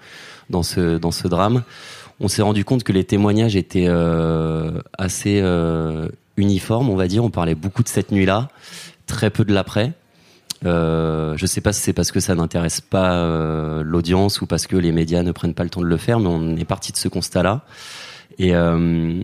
dans 0.49 0.63
ce 0.63 0.97
dans 0.97 1.11
ce 1.11 1.29
drame, 1.29 1.63
on 2.19 2.27
s'est 2.27 2.41
rendu 2.41 2.65
compte 2.65 2.83
que 2.83 2.91
les 2.91 3.05
témoignages 3.05 3.55
étaient 3.55 3.87
euh, 3.87 4.81
assez 4.97 5.41
uniformes, 6.37 6.89
on 6.89 6.95
va 6.95 7.07
dire. 7.07 7.23
On 7.23 7.29
parlait 7.29 7.55
beaucoup 7.55 7.83
de 7.83 7.87
cette 7.87 8.11
nuit-là, 8.11 8.49
très 9.07 9.29
peu 9.29 9.45
de 9.45 9.53
l'après. 9.53 9.93
Euh, 10.65 11.35
je 11.37 11.45
sais 11.45 11.61
pas 11.61 11.73
si 11.73 11.81
c'est 11.81 11.93
parce 11.93 12.11
que 12.11 12.19
ça 12.19 12.35
n'intéresse 12.35 12.81
pas 12.81 13.15
euh, 13.15 13.81
l'audience 13.83 14.41
ou 14.41 14.45
parce 14.45 14.67
que 14.67 14.75
les 14.75 14.91
médias 14.91 15.23
ne 15.23 15.31
prennent 15.31 15.53
pas 15.55 15.63
le 15.63 15.69
temps 15.69 15.81
de 15.81 15.87
le 15.87 15.97
faire, 15.97 16.19
mais 16.19 16.27
on 16.27 16.55
est 16.55 16.65
parti 16.65 16.91
de 16.91 16.97
ce 16.97 17.07
constat-là. 17.07 17.61
Et, 18.37 18.55
euh, 18.55 19.21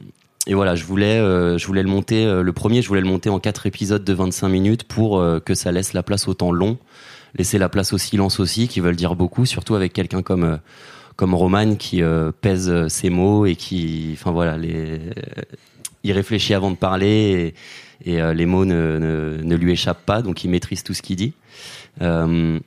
et 0.48 0.54
voilà, 0.54 0.76
je 0.76 0.86
voulais, 0.86 1.20
euh, 1.20 1.58
je 1.58 1.68
voulais 1.68 1.84
le 1.84 1.90
monter. 1.90 2.26
euh, 2.26 2.42
le 2.42 2.54
premier, 2.54 2.82
je 2.82 2.88
voulais 2.88 3.02
le 3.02 3.08
monter 3.08 3.30
en 3.30 3.40
quatre 3.40 3.66
épisodes 3.68 4.04
de 4.04 4.14
25 4.14 4.48
minutes 4.50 4.84
pour 4.84 5.20
euh, 5.20 5.40
que 5.40 5.54
ça 5.54 5.72
laisse 5.72 5.94
la 5.94 6.04
place 6.04 6.28
au 6.28 6.34
temps 6.34 6.52
long, 6.52 6.78
laisser 7.36 7.58
la 7.58 7.70
place 7.70 7.94
au 7.94 7.98
silence 7.98 8.40
aussi, 8.40 8.68
qui 8.68 8.80
veulent 8.80 8.96
dire 8.96 9.16
beaucoup, 9.16 9.46
surtout 9.46 9.76
avec 9.76 9.94
quelqu'un 9.94 10.22
comme 10.22 10.60
comme 11.18 11.34
Roman 11.34 11.74
qui 11.78 12.04
pèse 12.42 12.88
ses 12.90 13.10
mots 13.10 13.48
et 13.48 13.56
qui, 13.56 14.12
enfin 14.14 14.30
voilà, 14.30 14.56
les, 14.56 15.00
il 16.04 16.12
réfléchit 16.12 16.54
avant 16.54 16.70
de 16.70 16.76
parler 16.76 17.08
et, 17.08 17.56
et, 18.06 18.22
euh, 18.22 18.34
les 18.34 18.46
mots 18.46 18.66
ne, 18.66 19.56
lui 19.56 19.72
échappent 19.72 20.06
pas, 20.06 20.22
donc 20.22 20.44
il 20.44 20.50
maîtrise 20.50 20.84
tout 20.84 20.94
ce 20.94 21.02
qu'il 21.02 21.16
dit. 21.16 21.34
Euh, 22.02 22.60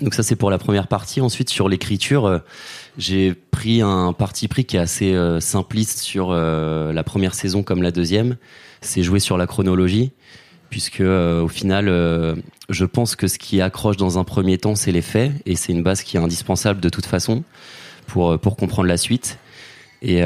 donc 0.00 0.14
ça 0.14 0.22
c'est 0.22 0.36
pour 0.36 0.50
la 0.50 0.58
première 0.58 0.86
partie. 0.86 1.20
Ensuite 1.20 1.50
sur 1.50 1.68
l'écriture, 1.68 2.26
euh, 2.26 2.38
j'ai 2.98 3.34
pris 3.34 3.82
un 3.82 4.12
parti 4.12 4.46
pris 4.46 4.64
qui 4.64 4.76
est 4.76 4.80
assez 4.80 5.16
simpliste 5.40 5.98
sur 5.98 6.32
la 6.32 7.02
première 7.04 7.34
saison 7.34 7.62
comme 7.62 7.82
la 7.82 7.90
deuxième. 7.90 8.36
C'est 8.80 9.02
jouer 9.02 9.18
sur 9.18 9.36
la 9.36 9.46
chronologie, 9.46 10.12
puisque 10.70 11.00
au 11.00 11.48
final, 11.48 11.86
je 12.68 12.84
pense 12.84 13.16
que 13.16 13.26
ce 13.26 13.38
qui 13.38 13.60
accroche 13.60 13.96
dans 13.96 14.18
un 14.18 14.24
premier 14.24 14.58
temps, 14.58 14.76
c'est 14.76 14.92
les 14.92 15.02
faits, 15.02 15.32
et 15.46 15.56
c'est 15.56 15.72
une 15.72 15.82
base 15.82 16.02
qui 16.02 16.16
est 16.16 16.20
indispensable 16.20 16.80
de 16.80 16.88
toute 16.88 17.06
façon 17.06 17.42
pour 18.06 18.38
pour 18.38 18.56
comprendre 18.56 18.88
la 18.88 18.96
suite. 18.96 19.38
Et, 20.02 20.22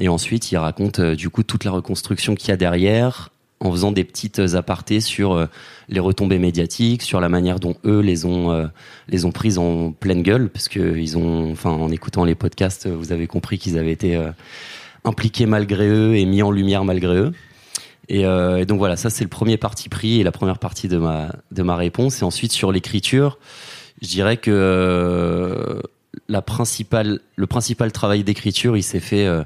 et 0.00 0.08
ensuite, 0.08 0.52
il 0.52 0.58
raconte 0.58 1.00
du 1.00 1.28
coup 1.28 1.42
toute 1.42 1.64
la 1.64 1.72
reconstruction 1.72 2.36
qu'il 2.36 2.50
y 2.50 2.52
a 2.52 2.56
derrière, 2.56 3.31
en 3.62 3.70
faisant 3.70 3.92
des 3.92 4.04
petites 4.04 4.40
apartés 4.54 5.00
sur 5.00 5.32
euh, 5.32 5.46
les 5.88 6.00
retombées 6.00 6.38
médiatiques, 6.38 7.02
sur 7.02 7.20
la 7.20 7.28
manière 7.28 7.60
dont 7.60 7.76
eux 7.84 8.00
les 8.00 8.24
ont 8.24 8.50
euh, 8.50 8.66
les 9.08 9.24
ont 9.24 9.32
prises 9.32 9.58
en 9.58 9.92
pleine 9.92 10.22
gueule, 10.22 10.50
parce 10.50 10.68
que 10.68 10.96
ils 10.98 11.16
ont, 11.16 11.54
en 11.64 11.90
écoutant 11.90 12.24
les 12.24 12.34
podcasts, 12.34 12.86
vous 12.86 13.12
avez 13.12 13.26
compris 13.26 13.58
qu'ils 13.58 13.78
avaient 13.78 13.92
été 13.92 14.16
euh, 14.16 14.30
impliqués 15.04 15.46
malgré 15.46 15.88
eux 15.88 16.16
et 16.16 16.24
mis 16.24 16.42
en 16.42 16.50
lumière 16.50 16.84
malgré 16.84 17.16
eux. 17.16 17.32
Et, 18.08 18.26
euh, 18.26 18.64
donc 18.64 18.78
voilà, 18.78 18.96
ça 18.96 19.10
c'est 19.10 19.24
le 19.24 19.30
premier 19.30 19.56
parti 19.56 19.88
pris 19.88 20.20
et 20.20 20.24
la 20.24 20.32
première 20.32 20.58
partie 20.58 20.88
de 20.88 20.98
ma 20.98 21.28
de 21.50 21.62
ma 21.62 21.76
réponse. 21.76 22.20
Et 22.20 22.24
ensuite 22.24 22.52
sur 22.52 22.72
l'écriture, 22.72 23.38
je 24.00 24.08
dirais 24.08 24.36
que 24.36 24.50
euh, 24.50 25.80
la 26.28 26.42
principale, 26.42 27.20
le 27.36 27.46
principal 27.46 27.92
travail 27.92 28.24
d'écriture, 28.24 28.76
il 28.76 28.82
s'est 28.82 29.00
fait 29.00 29.26
euh, 29.26 29.44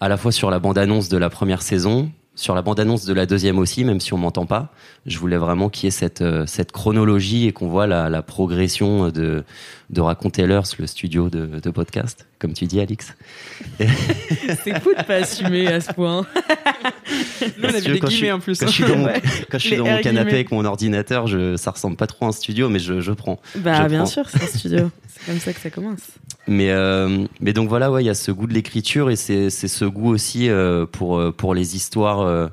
à 0.00 0.08
la 0.08 0.16
fois 0.16 0.32
sur 0.32 0.50
la 0.50 0.58
bande-annonce 0.58 1.08
de 1.08 1.16
la 1.16 1.30
première 1.30 1.62
saison, 1.62 2.10
sur 2.34 2.54
la 2.54 2.62
bande-annonce 2.62 3.04
de 3.04 3.12
la 3.12 3.26
deuxième 3.26 3.58
aussi, 3.58 3.84
même 3.84 4.00
si 4.00 4.14
on 4.14 4.18
m'entend 4.18 4.46
pas. 4.46 4.72
Je 5.06 5.18
voulais 5.18 5.36
vraiment 5.36 5.68
qu'il 5.68 5.84
y 5.84 5.88
ait 5.88 5.90
cette, 5.90 6.22
euh, 6.22 6.46
cette 6.46 6.72
chronologie 6.72 7.46
et 7.46 7.52
qu'on 7.52 7.68
voit 7.68 7.86
la, 7.86 8.08
la 8.08 8.22
progression 8.22 9.10
de, 9.10 9.44
de 9.90 10.00
Racontez-leur, 10.00 10.64
le 10.78 10.86
studio 10.86 11.28
de, 11.28 11.46
de 11.60 11.70
podcast, 11.70 12.26
comme 12.42 12.52
tu 12.52 12.66
dis, 12.66 12.80
Alix. 12.80 13.14
C'est 13.78 14.78
fou 14.80 14.90
de 14.96 15.02
pas 15.04 15.14
assumer 15.16 15.66
à 15.68 15.80
ce 15.80 15.92
point. 15.92 16.26
Nous, 17.58 17.68
on 17.68 17.68
tu 17.68 17.88
veux, 17.88 17.92
des 17.94 17.98
quand 18.00 18.08
je 18.08 18.16
guillemets 18.16 18.16
suis- 18.16 18.30
en 18.32 18.40
plus. 18.40 18.58
Quand 18.58 18.66
je 18.66 18.72
suis 18.72 18.84
dans 18.84 18.96
mon, 18.96 19.04
Ouais. 19.06 19.22
quand 19.50 19.58
je 19.58 19.66
suis 19.66 19.76
dans 19.76 19.84
mon 19.84 19.90
canapé 20.00 20.10
guillemets. 20.10 20.30
avec 20.34 20.50
mon 20.52 20.64
ordinateur, 20.64 21.26
je, 21.26 21.56
ça 21.56 21.70
ressemble 21.70 21.96
pas 21.96 22.06
trop 22.06 22.26
à 22.26 22.28
un 22.28 22.32
studio, 22.32 22.68
mais 22.68 22.78
je, 22.78 23.00
je 23.00 23.12
prends. 23.12 23.40
Bah 23.56 23.82
Je 23.84 23.88
bien 23.88 23.98
prends. 23.98 24.06
sûr, 24.06 24.28
c'est 24.28 24.42
un 24.42 24.46
studio. 24.46 24.90
C'est 25.08 25.26
comme 25.30 25.38
ça 25.40 25.52
que 25.52 25.60
ça 25.60 25.70
commence. 25.70 26.00
Mais 26.48 26.70
euh, 26.70 27.24
mais 27.40 27.52
donc 27.52 27.68
voilà, 27.68 27.90
ouais, 27.90 28.02
il 28.02 28.06
y 28.06 28.10
a 28.10 28.14
ce 28.14 28.30
goût 28.32 28.46
de 28.46 28.54
l'écriture 28.54 29.10
et 29.10 29.16
c'est 29.16 29.50
ce 29.50 29.84
goût 29.84 30.10
aussi 30.12 30.48
euh, 30.50 30.84
pour 30.86 31.18
euh, 31.18 31.30
pour 31.32 31.54
les 31.54 31.76
histoires 31.76 32.20
euh, 32.20 32.48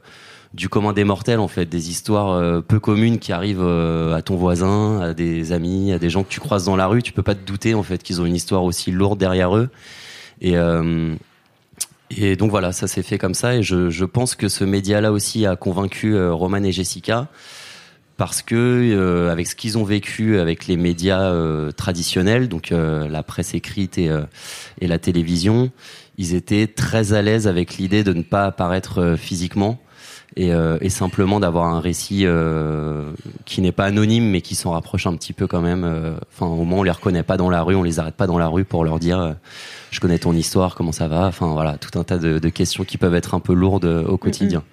du 0.53 0.67
commun 0.67 0.93
des 0.93 1.03
mortels 1.03 1.39
en 1.39 1.47
fait, 1.47 1.65
des 1.65 1.89
histoires 1.89 2.31
euh, 2.31 2.61
peu 2.61 2.79
communes 2.79 3.19
qui 3.19 3.31
arrivent 3.31 3.61
euh, 3.61 4.15
à 4.15 4.21
ton 4.21 4.35
voisin, 4.35 4.99
à 4.99 5.13
des 5.13 5.51
amis, 5.51 5.91
à 5.93 5.99
des 5.99 6.09
gens 6.09 6.23
que 6.23 6.29
tu 6.29 6.39
croises 6.39 6.65
dans 6.65 6.75
la 6.75 6.87
rue. 6.87 7.03
Tu 7.03 7.13
peux 7.13 7.23
pas 7.23 7.35
te 7.35 7.45
douter 7.45 7.75
en 7.75 7.83
fait 7.83 8.01
qu'ils 8.01 8.21
ont 8.21 8.25
une 8.25 8.35
histoire 8.35 8.63
aussi 8.63 8.91
lourde 8.91 9.19
derrière 9.19 9.55
eux. 9.55 9.69
Et 10.41 10.57
euh, 10.57 11.15
donc 12.39 12.49
voilà, 12.49 12.71
ça 12.71 12.87
s'est 12.87 13.03
fait 13.03 13.19
comme 13.19 13.35
ça 13.35 13.55
et 13.55 13.61
je 13.61 14.05
pense 14.05 14.33
que 14.33 14.49
ce 14.49 14.63
média-là 14.63 15.11
aussi 15.11 15.45
a 15.45 15.55
convaincu 15.55 16.19
Roman 16.19 16.63
et 16.63 16.71
Jessica 16.71 17.27
parce 18.17 18.41
que 18.41 19.29
avec 19.29 19.45
ce 19.45 19.55
qu'ils 19.55 19.77
ont 19.77 19.83
vécu 19.83 20.39
avec 20.39 20.65
les 20.65 20.75
médias 20.75 21.31
traditionnels, 21.73 22.49
donc 22.49 22.71
la 22.71 23.21
presse 23.21 23.53
écrite 23.53 23.99
et, 23.99 24.09
la 24.81 24.97
télévision, 24.97 25.69
ils 26.17 26.33
étaient 26.33 26.65
très 26.65 27.13
à 27.13 27.21
l'aise 27.21 27.47
avec 27.47 27.77
l'idée 27.77 28.03
de 28.03 28.13
ne 28.13 28.23
pas 28.23 28.45
apparaître 28.45 29.15
physiquement 29.15 29.79
et, 30.35 30.53
euh, 30.53 30.77
et 30.81 30.89
simplement 30.89 31.39
d'avoir 31.39 31.65
un 31.65 31.79
récit 31.79 32.21
euh, 32.25 33.11
qui 33.45 33.61
n'est 33.61 33.71
pas 33.71 33.85
anonyme 33.85 34.25
mais 34.29 34.41
qui 34.41 34.55
s'en 34.55 34.71
rapproche 34.71 35.07
un 35.07 35.15
petit 35.15 35.33
peu 35.33 35.47
quand 35.47 35.61
même. 35.61 35.83
euh, 35.83 36.13
Enfin, 36.31 36.45
au 36.45 36.63
moins 36.65 36.79
on 36.79 36.83
les 36.83 36.91
reconnaît 36.91 37.23
pas 37.23 37.37
dans 37.37 37.49
la 37.49 37.63
rue, 37.63 37.75
on 37.75 37.83
les 37.83 37.99
arrête 37.99 38.15
pas 38.15 38.27
dans 38.27 38.37
la 38.37 38.47
rue 38.47 38.63
pour 38.65 38.83
leur 38.83 38.99
dire 38.99 39.35
je 39.91 39.99
connais 39.99 40.19
ton 40.19 40.33
histoire, 40.33 40.75
comment 40.75 40.91
ça 40.91 41.07
va. 41.07 41.25
Enfin 41.27 41.47
voilà, 41.53 41.77
tout 41.77 41.97
un 41.97 42.03
tas 42.03 42.17
de, 42.17 42.37
de 42.39 42.49
questions 42.49 42.83
qui 42.83 42.97
peuvent 42.97 43.15
être 43.15 43.33
un 43.33 43.39
peu 43.39 43.53
lourdes 43.53 43.85
au 43.85 44.17
quotidien. 44.17 44.63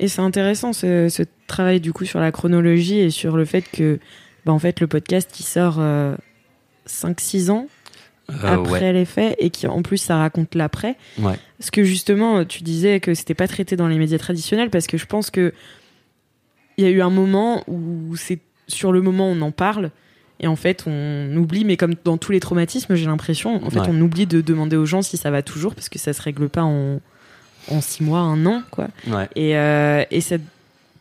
Et 0.00 0.06
c'est 0.06 0.22
intéressant 0.22 0.72
ce, 0.72 1.08
ce 1.08 1.24
travail 1.48 1.80
du 1.80 1.92
coup 1.92 2.04
sur 2.04 2.20
la 2.20 2.30
chronologie 2.30 3.00
et 3.00 3.10
sur 3.10 3.36
le 3.36 3.44
fait 3.44 3.62
que 3.62 3.98
bah, 4.46 4.52
en 4.52 4.58
fait 4.60 4.78
le 4.80 4.86
podcast 4.86 5.28
qui 5.32 5.42
sort 5.42 5.80
5-6 6.86 7.50
ans 7.50 7.66
après 8.42 8.80
ouais, 8.80 8.92
les 8.92 9.04
faits 9.04 9.36
et 9.38 9.50
qui 9.50 9.66
en 9.66 9.82
plus 9.82 9.98
ça 9.98 10.16
raconte 10.18 10.54
l'après. 10.54 10.96
ouais. 11.18 11.34
Parce 11.58 11.70
que 11.70 11.82
justement 11.82 12.44
tu 12.44 12.62
disais 12.62 13.00
que 13.00 13.14
c'était 13.14 13.34
pas 13.34 13.48
traité 13.48 13.74
dans 13.76 13.88
les 13.88 13.98
médias 13.98 14.18
traditionnels 14.18 14.70
parce 14.70 14.86
que 14.86 14.96
je 14.98 15.06
pense 15.06 15.30
que 15.30 15.52
il 16.76 16.84
y 16.84 16.86
a 16.86 16.90
eu 16.90 17.00
un 17.02 17.10
moment 17.10 17.64
où 17.66 18.14
c'est 18.16 18.38
sur 18.68 18.92
le 18.92 19.00
moment 19.02 19.28
on 19.28 19.40
en 19.40 19.50
parle 19.50 19.90
et 20.40 20.46
en 20.46 20.56
fait 20.56 20.84
on 20.86 21.34
oublie 21.36 21.64
mais 21.64 21.76
comme 21.76 21.94
dans 22.04 22.16
tous 22.18 22.30
les 22.32 22.38
traumatismes 22.40 22.94
j'ai 22.94 23.06
l'impression 23.06 23.64
en 23.64 23.70
fait 23.70 23.80
Ouais. 23.80 23.86
on 23.90 24.00
oublie 24.00 24.26
de 24.26 24.40
demander 24.40 24.76
aux 24.76 24.86
gens 24.86 25.02
si 25.02 25.16
ça 25.16 25.30
va 25.30 25.42
toujours 25.42 25.74
parce 25.74 25.88
que 25.88 25.98
ça 25.98 26.12
se 26.12 26.22
règle 26.22 26.48
pas 26.48 26.62
en 26.62 27.00
en 27.70 27.80
six 27.80 28.02
mois 28.04 28.20
un 28.20 28.46
an 28.46 28.62
quoi 28.70 28.88
ouais. 29.08 29.26
et, 29.36 29.56
euh, 29.56 30.04
et 30.10 30.20
ça 30.20 30.36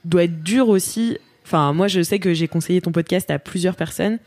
doit 0.05 0.23
être 0.23 0.41
dur 0.43 0.69
aussi. 0.69 1.17
Enfin, 1.45 1.71
moi, 1.73 1.87
je 1.87 2.01
sais 2.01 2.19
que 2.19 2.33
j'ai 2.33 2.47
conseillé 2.49 2.81
ton 2.81 2.91
podcast 2.91 3.29
à 3.31 3.39
plusieurs 3.39 3.75
personnes 3.75 4.19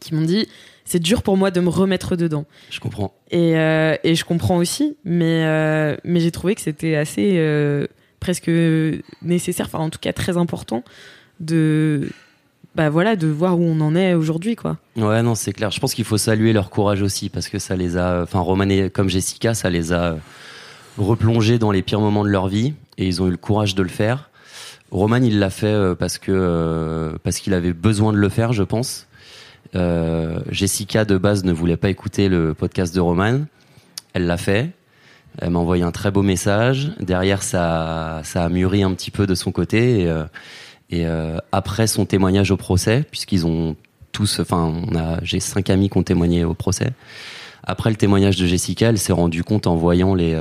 qui 0.00 0.14
m'ont 0.14 0.22
dit 0.22 0.48
c'est 0.84 1.00
dur 1.00 1.22
pour 1.22 1.36
moi 1.36 1.50
de 1.50 1.60
me 1.60 1.68
remettre 1.68 2.16
dedans. 2.16 2.44
Je 2.70 2.80
comprends. 2.80 3.14
Et, 3.30 3.56
euh, 3.56 3.96
et 4.04 4.14
je 4.14 4.24
comprends 4.24 4.58
aussi, 4.58 4.96
mais, 5.04 5.44
euh, 5.44 5.96
mais 6.04 6.20
j'ai 6.20 6.30
trouvé 6.30 6.54
que 6.54 6.60
c'était 6.60 6.96
assez 6.96 7.34
euh, 7.36 7.86
presque 8.20 8.50
nécessaire, 9.22 9.66
enfin 9.66 9.78
en 9.80 9.90
tout 9.90 9.98
cas 9.98 10.12
très 10.12 10.36
important 10.36 10.84
de 11.40 12.08
bah 12.74 12.90
voilà 12.90 13.14
de 13.16 13.28
voir 13.28 13.58
où 13.58 13.62
on 13.62 13.80
en 13.80 13.94
est 13.94 14.14
aujourd'hui 14.14 14.56
quoi. 14.56 14.78
Ouais, 14.96 15.22
non, 15.22 15.34
c'est 15.34 15.52
clair. 15.52 15.70
Je 15.70 15.80
pense 15.80 15.94
qu'il 15.94 16.04
faut 16.04 16.18
saluer 16.18 16.52
leur 16.52 16.70
courage 16.70 17.02
aussi 17.02 17.28
parce 17.28 17.48
que 17.48 17.58
ça 17.58 17.76
les 17.76 17.96
a, 17.96 18.22
enfin, 18.22 18.40
Roman 18.40 18.68
et 18.68 18.90
comme 18.90 19.08
Jessica, 19.08 19.54
ça 19.54 19.70
les 19.70 19.92
a 19.92 20.16
replongés 20.98 21.58
dans 21.58 21.70
les 21.70 21.82
pires 21.82 22.00
moments 22.00 22.24
de 22.24 22.30
leur 22.30 22.48
vie 22.48 22.74
et 22.98 23.06
ils 23.06 23.22
ont 23.22 23.28
eu 23.28 23.30
le 23.30 23.36
courage 23.36 23.74
de 23.74 23.82
le 23.82 23.88
faire. 23.88 24.30
Roman, 24.90 25.16
il 25.16 25.38
l'a 25.38 25.50
fait 25.50 25.94
parce 25.98 26.18
que 26.18 27.16
parce 27.22 27.38
qu'il 27.38 27.54
avait 27.54 27.72
besoin 27.72 28.12
de 28.12 28.18
le 28.18 28.28
faire, 28.28 28.52
je 28.52 28.62
pense. 28.62 29.06
Euh, 29.74 30.40
Jessica 30.50 31.04
de 31.04 31.18
base 31.18 31.44
ne 31.44 31.52
voulait 31.52 31.76
pas 31.76 31.88
écouter 31.88 32.28
le 32.28 32.54
podcast 32.54 32.94
de 32.94 33.00
Roman. 33.00 33.40
Elle 34.12 34.26
l'a 34.26 34.36
fait. 34.36 34.70
Elle 35.38 35.50
m'a 35.50 35.58
envoyé 35.58 35.82
un 35.82 35.90
très 35.90 36.10
beau 36.10 36.22
message. 36.22 36.92
Derrière, 37.00 37.42
ça, 37.42 38.22
a 38.34 38.48
mûri 38.48 38.82
un 38.82 38.92
petit 38.94 39.10
peu 39.10 39.26
de 39.26 39.34
son 39.34 39.52
côté. 39.52 40.02
Et, 40.02 40.08
euh, 40.08 40.24
euh, 40.92 41.38
après 41.50 41.88
son 41.88 42.06
témoignage 42.06 42.52
au 42.52 42.56
procès, 42.56 43.04
puisqu'ils 43.10 43.46
ont 43.46 43.74
tous, 44.12 44.38
enfin, 44.38 44.72
j'ai 45.22 45.40
cinq 45.40 45.70
amis 45.70 45.90
qui 45.90 45.98
ont 45.98 46.04
témoigné 46.04 46.44
au 46.44 46.54
procès. 46.54 46.92
Après 47.64 47.90
le 47.90 47.96
témoignage 47.96 48.36
de 48.36 48.46
Jessica, 48.46 48.90
elle 48.90 48.98
s'est 48.98 49.12
rendue 49.12 49.42
compte 49.42 49.66
en 49.66 49.74
voyant 49.74 50.14
les 50.14 50.38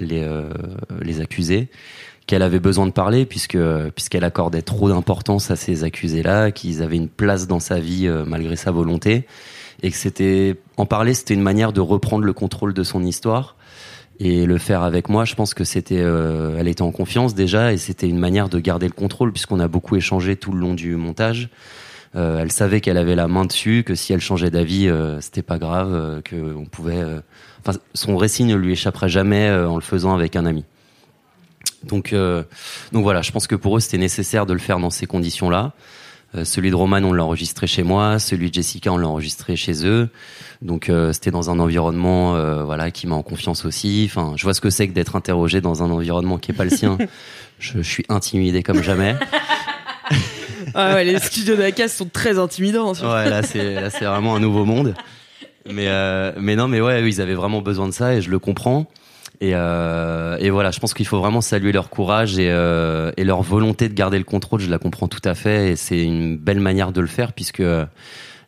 les 0.00 1.20
accusés 1.20 1.68
qu'elle 2.28 2.42
avait 2.42 2.60
besoin 2.60 2.86
de 2.86 2.92
parler 2.92 3.24
puisque 3.24 3.58
puisqu'elle 3.96 4.22
accordait 4.22 4.60
trop 4.60 4.90
d'importance 4.90 5.50
à 5.50 5.56
ces 5.56 5.82
accusés-là, 5.82 6.52
qu'ils 6.52 6.82
avaient 6.82 6.96
une 6.96 7.08
place 7.08 7.48
dans 7.48 7.58
sa 7.58 7.80
vie 7.80 8.06
euh, 8.06 8.24
malgré 8.26 8.54
sa 8.54 8.70
volonté 8.70 9.26
et 9.82 9.90
que 9.90 9.96
c'était 9.96 10.56
en 10.76 10.84
parler, 10.84 11.14
c'était 11.14 11.32
une 11.34 11.42
manière 11.42 11.72
de 11.72 11.80
reprendre 11.80 12.24
le 12.24 12.32
contrôle 12.34 12.74
de 12.74 12.82
son 12.82 13.02
histoire 13.02 13.56
et 14.20 14.44
le 14.44 14.58
faire 14.58 14.82
avec 14.82 15.08
moi. 15.08 15.24
Je 15.24 15.36
pense 15.36 15.54
que 15.54 15.64
c'était, 15.64 16.02
euh, 16.02 16.58
elle 16.58 16.68
était 16.68 16.82
en 16.82 16.92
confiance 16.92 17.34
déjà 17.34 17.72
et 17.72 17.78
c'était 17.78 18.08
une 18.08 18.18
manière 18.18 18.50
de 18.50 18.58
garder 18.58 18.86
le 18.86 18.92
contrôle 18.92 19.32
puisqu'on 19.32 19.58
a 19.58 19.68
beaucoup 19.68 19.96
échangé 19.96 20.36
tout 20.36 20.52
le 20.52 20.60
long 20.60 20.74
du 20.74 20.96
montage. 20.96 21.48
Euh, 22.14 22.40
elle 22.40 22.52
savait 22.52 22.82
qu'elle 22.82 22.98
avait 22.98 23.14
la 23.14 23.28
main 23.28 23.46
dessus, 23.46 23.84
que 23.86 23.94
si 23.94 24.12
elle 24.12 24.20
changeait 24.20 24.50
d'avis, 24.50 24.90
c'était 25.20 25.42
pas 25.42 25.58
grave, 25.58 26.20
que 26.24 26.54
on 26.54 26.66
pouvait. 26.66 27.02
Enfin, 27.60 27.78
son 27.94 28.18
récit 28.18 28.44
ne 28.44 28.54
lui 28.54 28.72
échapperait 28.72 29.08
jamais 29.08 29.50
en 29.50 29.76
le 29.76 29.82
faisant 29.82 30.14
avec 30.14 30.36
un 30.36 30.44
ami. 30.44 30.66
Donc, 31.84 32.12
euh, 32.12 32.42
donc 32.92 33.02
voilà, 33.02 33.22
je 33.22 33.30
pense 33.30 33.46
que 33.46 33.54
pour 33.54 33.76
eux 33.76 33.80
c'était 33.80 33.98
nécessaire 33.98 34.46
de 34.46 34.52
le 34.52 34.58
faire 34.58 34.78
dans 34.78 34.90
ces 34.90 35.06
conditions-là. 35.06 35.72
Euh, 36.34 36.44
celui 36.44 36.68
de 36.70 36.74
Roman, 36.74 36.98
on 36.98 37.12
l'a 37.12 37.24
enregistré 37.24 37.66
chez 37.66 37.82
moi. 37.82 38.18
Celui 38.18 38.50
de 38.50 38.54
Jessica, 38.54 38.92
on 38.92 38.98
l'a 38.98 39.08
enregistré 39.08 39.56
chez 39.56 39.86
eux. 39.86 40.10
Donc 40.60 40.90
euh, 40.90 41.12
c'était 41.12 41.30
dans 41.30 41.48
un 41.50 41.58
environnement, 41.58 42.36
euh, 42.36 42.64
voilà, 42.64 42.90
qui 42.90 43.06
m'a 43.06 43.14
en 43.14 43.22
confiance 43.22 43.64
aussi. 43.64 44.04
Enfin, 44.10 44.34
je 44.36 44.42
vois 44.42 44.52
ce 44.52 44.60
que 44.60 44.68
c'est 44.70 44.88
que 44.88 44.92
d'être 44.92 45.16
interrogé 45.16 45.60
dans 45.60 45.82
un 45.82 45.90
environnement 45.90 46.38
qui 46.38 46.50
est 46.50 46.54
pas 46.54 46.64
le 46.64 46.70
sien. 46.70 46.98
je, 47.58 47.78
je 47.78 47.88
suis 47.88 48.04
intimidé 48.08 48.62
comme 48.62 48.82
jamais. 48.82 49.16
Ah 50.74 50.94
ouais, 50.94 51.04
les 51.04 51.18
studios 51.18 51.56
d'Acas 51.56 51.88
sont 51.88 52.08
très 52.12 52.38
intimidants. 52.38 52.92
surtout. 52.92 53.10
Ouais, 53.10 53.30
là 53.30 53.42
c'est 53.42 53.74
là 53.74 53.90
c'est 53.90 54.04
vraiment 54.04 54.36
un 54.36 54.40
nouveau 54.40 54.64
monde. 54.66 54.94
Mais 55.70 55.88
euh, 55.88 56.32
mais 56.38 56.56
non, 56.56 56.68
mais 56.68 56.80
ouais, 56.80 57.08
ils 57.08 57.20
avaient 57.20 57.34
vraiment 57.34 57.62
besoin 57.62 57.88
de 57.88 57.92
ça 57.92 58.14
et 58.14 58.20
je 58.20 58.30
le 58.30 58.38
comprends. 58.38 58.86
Et 59.40 59.52
euh, 59.54 60.36
et 60.40 60.50
voilà, 60.50 60.72
je 60.72 60.80
pense 60.80 60.94
qu'il 60.94 61.06
faut 61.06 61.18
vraiment 61.20 61.40
saluer 61.40 61.70
leur 61.70 61.90
courage 61.90 62.38
et 62.38 62.50
euh, 62.50 63.12
et 63.16 63.22
leur 63.24 63.42
volonté 63.42 63.88
de 63.88 63.94
garder 63.94 64.18
le 64.18 64.24
contrôle. 64.24 64.60
Je 64.60 64.68
la 64.70 64.78
comprends 64.78 65.06
tout 65.08 65.22
à 65.24 65.34
fait 65.36 65.70
et 65.72 65.76
c'est 65.76 66.02
une 66.02 66.36
belle 66.36 66.58
manière 66.60 66.90
de 66.92 67.00
le 67.00 67.06
faire 67.06 67.32
puisque 67.32 67.60
euh, 67.60 67.86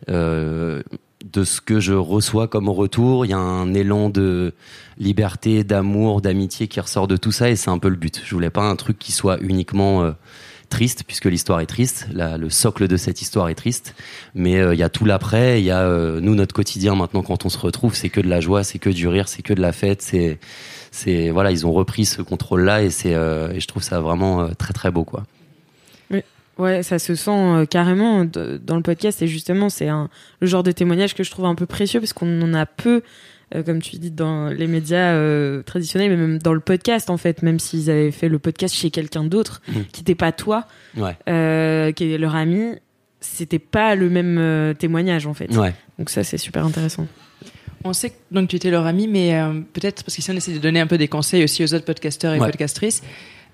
de 0.08 1.44
ce 1.44 1.60
que 1.60 1.80
je 1.80 1.92
reçois 1.92 2.48
comme 2.48 2.68
retour, 2.68 3.24
il 3.26 3.30
y 3.30 3.34
a 3.34 3.38
un 3.38 3.72
élan 3.74 4.08
de 4.10 4.52
liberté, 4.98 5.64
d'amour, 5.64 6.20
d'amitié 6.22 6.66
qui 6.66 6.80
ressort 6.80 7.06
de 7.06 7.16
tout 7.16 7.32
ça 7.32 7.50
et 7.50 7.56
c'est 7.56 7.70
un 7.70 7.78
peu 7.78 7.88
le 7.88 7.96
but. 7.96 8.20
Je 8.24 8.34
voulais 8.34 8.50
pas 8.50 8.62
un 8.62 8.76
truc 8.76 8.98
qui 8.98 9.12
soit 9.12 9.38
uniquement 9.40 10.02
euh, 10.02 10.12
triste 10.70 11.04
puisque 11.06 11.26
l'histoire 11.26 11.60
est 11.60 11.66
triste, 11.66 12.08
la- 12.12 12.38
le 12.38 12.48
socle 12.50 12.88
de 12.88 12.96
cette 12.96 13.20
histoire 13.22 13.48
est 13.48 13.54
triste, 13.54 13.94
mais 14.34 14.58
euh, 14.58 14.74
il 14.74 14.80
y 14.80 14.82
a 14.82 14.88
tout 14.88 15.04
l'après, 15.04 15.60
il 15.60 15.64
y 15.64 15.70
a 15.70 15.82
euh, 15.82 16.20
nous 16.20 16.34
notre 16.34 16.54
quotidien 16.54 16.94
maintenant 16.94 17.22
quand 17.22 17.44
on 17.44 17.48
se 17.48 17.58
retrouve, 17.58 17.94
c'est 17.94 18.08
que 18.08 18.20
de 18.20 18.28
la 18.28 18.40
joie, 18.40 18.64
c'est 18.64 18.78
que 18.78 18.90
du 18.90 19.06
rire, 19.06 19.28
c'est 19.28 19.42
que 19.42 19.52
de 19.52 19.60
la 19.60 19.72
fête, 19.72 20.00
c'est 20.02 20.38
c'est 20.90 21.30
voilà, 21.30 21.50
ils 21.50 21.66
ont 21.66 21.72
repris 21.72 22.04
ce 22.04 22.22
contrôle 22.22 22.64
là 22.64 22.82
et 22.82 22.90
c'est 22.90 23.14
euh, 23.14 23.52
et 23.52 23.60
je 23.60 23.66
trouve 23.68 23.82
ça 23.82 24.00
vraiment 24.00 24.42
euh, 24.42 24.48
très 24.58 24.72
très 24.72 24.90
beau 24.90 25.04
quoi. 25.04 25.24
Ouais, 26.58 26.82
ça 26.82 26.98
se 26.98 27.14
sent 27.14 27.30
euh, 27.30 27.64
carrément 27.64 28.26
dans 28.26 28.76
le 28.76 28.82
podcast 28.82 29.22
et 29.22 29.26
justement 29.26 29.70
c'est 29.70 29.88
un 29.88 30.10
le 30.40 30.46
genre 30.46 30.62
de 30.62 30.72
témoignage 30.72 31.14
que 31.14 31.22
je 31.24 31.30
trouve 31.30 31.46
un 31.46 31.54
peu 31.54 31.64
précieux 31.64 32.00
parce 32.00 32.12
qu'on 32.12 32.42
en 32.42 32.52
a 32.52 32.66
peu 32.66 33.00
euh, 33.54 33.62
comme 33.62 33.80
tu 33.80 33.96
dis 33.96 34.10
dans 34.10 34.48
les 34.50 34.66
médias 34.66 35.14
euh, 35.14 35.62
traditionnels 35.62 36.10
mais 36.10 36.18
même 36.18 36.38
dans 36.38 36.52
le 36.52 36.60
podcast 36.60 37.08
en 37.08 37.16
fait 37.16 37.42
même 37.42 37.58
s'ils 37.58 37.88
avaient 37.88 38.10
fait 38.10 38.28
le 38.28 38.38
podcast 38.38 38.74
chez 38.74 38.90
quelqu'un 38.90 39.24
d'autre 39.24 39.62
Mhm. 39.68 39.84
qui 39.90 40.00
n'était 40.02 40.14
pas 40.14 40.32
toi 40.32 40.66
Ouais. 40.98 41.16
euh, 41.30 41.92
qui 41.92 42.12
est 42.12 42.18
leur 42.18 42.34
ami 42.36 42.74
c'était 43.20 43.58
pas 43.58 43.94
le 43.94 44.10
même 44.10 44.74
témoignage 44.74 45.26
en 45.26 45.32
fait 45.32 45.56
Ouais. 45.56 45.72
donc 45.98 46.10
ça 46.10 46.24
c'est 46.24 46.36
super 46.36 46.66
intéressant 46.66 47.06
On 47.84 47.92
sait 47.92 48.10
que 48.10 48.14
donc 48.30 48.48
tu 48.48 48.56
étais 48.56 48.70
leur 48.70 48.86
ami, 48.86 49.08
mais 49.08 49.34
euh, 49.34 49.60
peut-être 49.72 50.04
parce 50.04 50.14
qu'ici 50.14 50.30
on 50.30 50.36
essaie 50.36 50.52
de 50.52 50.58
donner 50.58 50.80
un 50.80 50.86
peu 50.86 50.98
des 50.98 51.08
conseils 51.08 51.42
aussi 51.44 51.64
aux 51.64 51.72
autres 51.74 51.84
podcasteurs 51.86 52.34
et 52.34 52.38
Ouais. 52.40 52.46
podcastrices. 52.46 53.02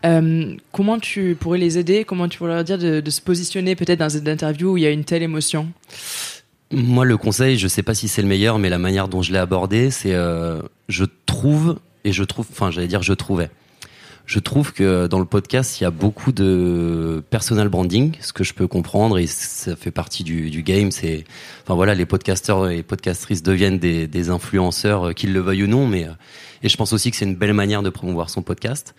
Euh, 0.04 0.54
comment 0.73 0.99
tu 0.99 1.37
pourrais 1.38 1.59
les 1.59 1.78
aider? 1.78 2.04
Comment 2.04 2.28
tu 2.28 2.38
pourrais 2.38 2.54
leur 2.54 2.64
dire 2.64 2.78
de, 2.78 3.00
de 3.00 3.11
se 3.11 3.21
positionner 3.21 3.76
peut-être 3.76 3.99
dans 4.00 4.09
une 4.09 4.28
interview 4.28 4.73
où 4.73 4.76
il 4.76 4.83
y 4.83 4.87
a 4.87 4.90
une 4.90 5.04
telle 5.04 5.23
émotion? 5.23 5.68
Moi, 6.73 7.04
le 7.04 7.16
conseil, 7.16 7.56
je 7.56 7.68
sais 7.68 7.83
pas 7.85 7.95
si 7.95 8.09
c'est 8.09 8.23
le 8.23 8.28
meilleur, 8.28 8.59
mais 8.59 8.68
la 8.68 8.78
manière 8.78 9.06
dont 9.09 9.23
je 9.23 9.33
l'ai 9.33 9.38
abordé, 9.38 9.90
c'est, 9.92 10.12
euh, 10.12 10.61
je 10.88 11.04
trouve, 11.26 11.78
et 12.04 12.12
je 12.12 12.25
trouve, 12.25 12.47
enfin, 12.50 12.71
j'allais 12.73 12.88
dire, 12.88 13.02
je 13.02 13.12
trouvais. 13.12 13.49
Je 14.26 14.40
trouve 14.40 14.73
que 14.73 15.06
dans 15.06 15.21
le 15.21 15.25
podcast, 15.25 15.80
il 15.80 15.85
y 15.85 15.87
a 15.87 15.92
beaucoup 15.92 16.33
de 16.33 17.23
personal 17.30 17.68
branding, 17.68 18.12
ce 18.21 18.33
que 18.33 18.42
je 18.42 18.54
peux 18.54 18.66
comprendre, 18.66 19.18
et 19.18 19.28
ça 19.28 19.76
fait 19.76 19.92
partie 19.92 20.25
du, 20.25 20.62
game. 20.64 20.90
C'est, 20.90 21.25
enfin 21.62 21.76
voilà, 21.76 21.95
les 21.95 22.06
podcasteurs 22.06 22.68
et 22.68 22.83
podcastrices 22.83 23.45
deviennent 23.45 23.78
des, 23.78 24.30
influenceurs, 24.30 25.09
euh, 25.09 25.12
qu'ils 25.12 25.33
le 25.33 25.38
veuillent 25.38 25.62
ou 25.62 25.68
non, 25.68 25.87
mais 25.87 26.06
euh, 26.06 26.12
et 26.64 26.68
je 26.68 26.76
pense 26.76 26.92
aussi 26.92 27.12
que 27.12 27.16
c'est 27.16 27.25
une 27.25 27.37
belle 27.37 27.52
manière 27.52 27.83
de 27.85 27.90
promouvoir 27.90 28.28
son 28.28 28.42
podcast. 28.42 28.97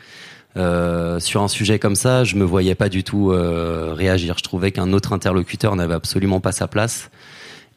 Euh, 0.55 1.19
sur 1.19 1.43
un 1.43 1.49
sujet 1.49 1.77
comme 1.77 1.95
ça, 1.95 2.23
je 2.23 2.37
me 2.37 2.45
voyais 2.45 2.75
pas 2.75 2.87
du 2.87 3.03
tout 3.03 3.27
réagir. 3.27 4.37
Je 4.37 4.43
trouvais 4.43 4.71
qu'un 4.71 4.93
autre 4.93 5.11
interlocuteur 5.11 5.75
n'avait 5.75 5.95
absolument 5.95 6.39
pas 6.39 6.53
sa 6.53 6.69
place 6.69 7.09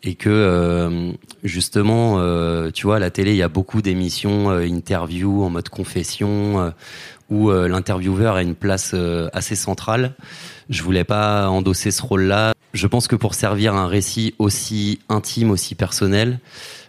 et 0.03 0.15
que 0.15 1.13
justement, 1.43 2.21
tu 2.71 2.87
vois, 2.87 2.97
à 2.97 2.99
la 2.99 3.11
télé, 3.11 3.33
il 3.33 3.37
y 3.37 3.43
a 3.43 3.49
beaucoup 3.49 3.83
d'émissions, 3.83 4.51
interviews 4.51 5.45
en 5.45 5.51
mode 5.51 5.69
confession, 5.69 6.73
où 7.31 7.51
euh, 7.51 7.69
l'intervieweur 7.69 8.37
a 8.37 8.43
une 8.43 8.55
place 8.55 8.93
euh, 8.95 9.29
assez 9.33 9.55
centrale. 9.55 10.15
Je 10.69 10.83
voulais 10.83 11.05
pas 11.05 11.49
endosser 11.49 11.91
ce 11.91 12.03
rôle-là. 12.03 12.53
Je 12.75 12.87
pense 12.87 13.09
que 13.09 13.17
pour 13.17 13.35
servir 13.35 13.75
un 13.75 13.87
récit 13.87 14.35
aussi 14.39 15.01
intime, 15.09 15.51
aussi 15.51 15.75
personnel, 15.75 16.39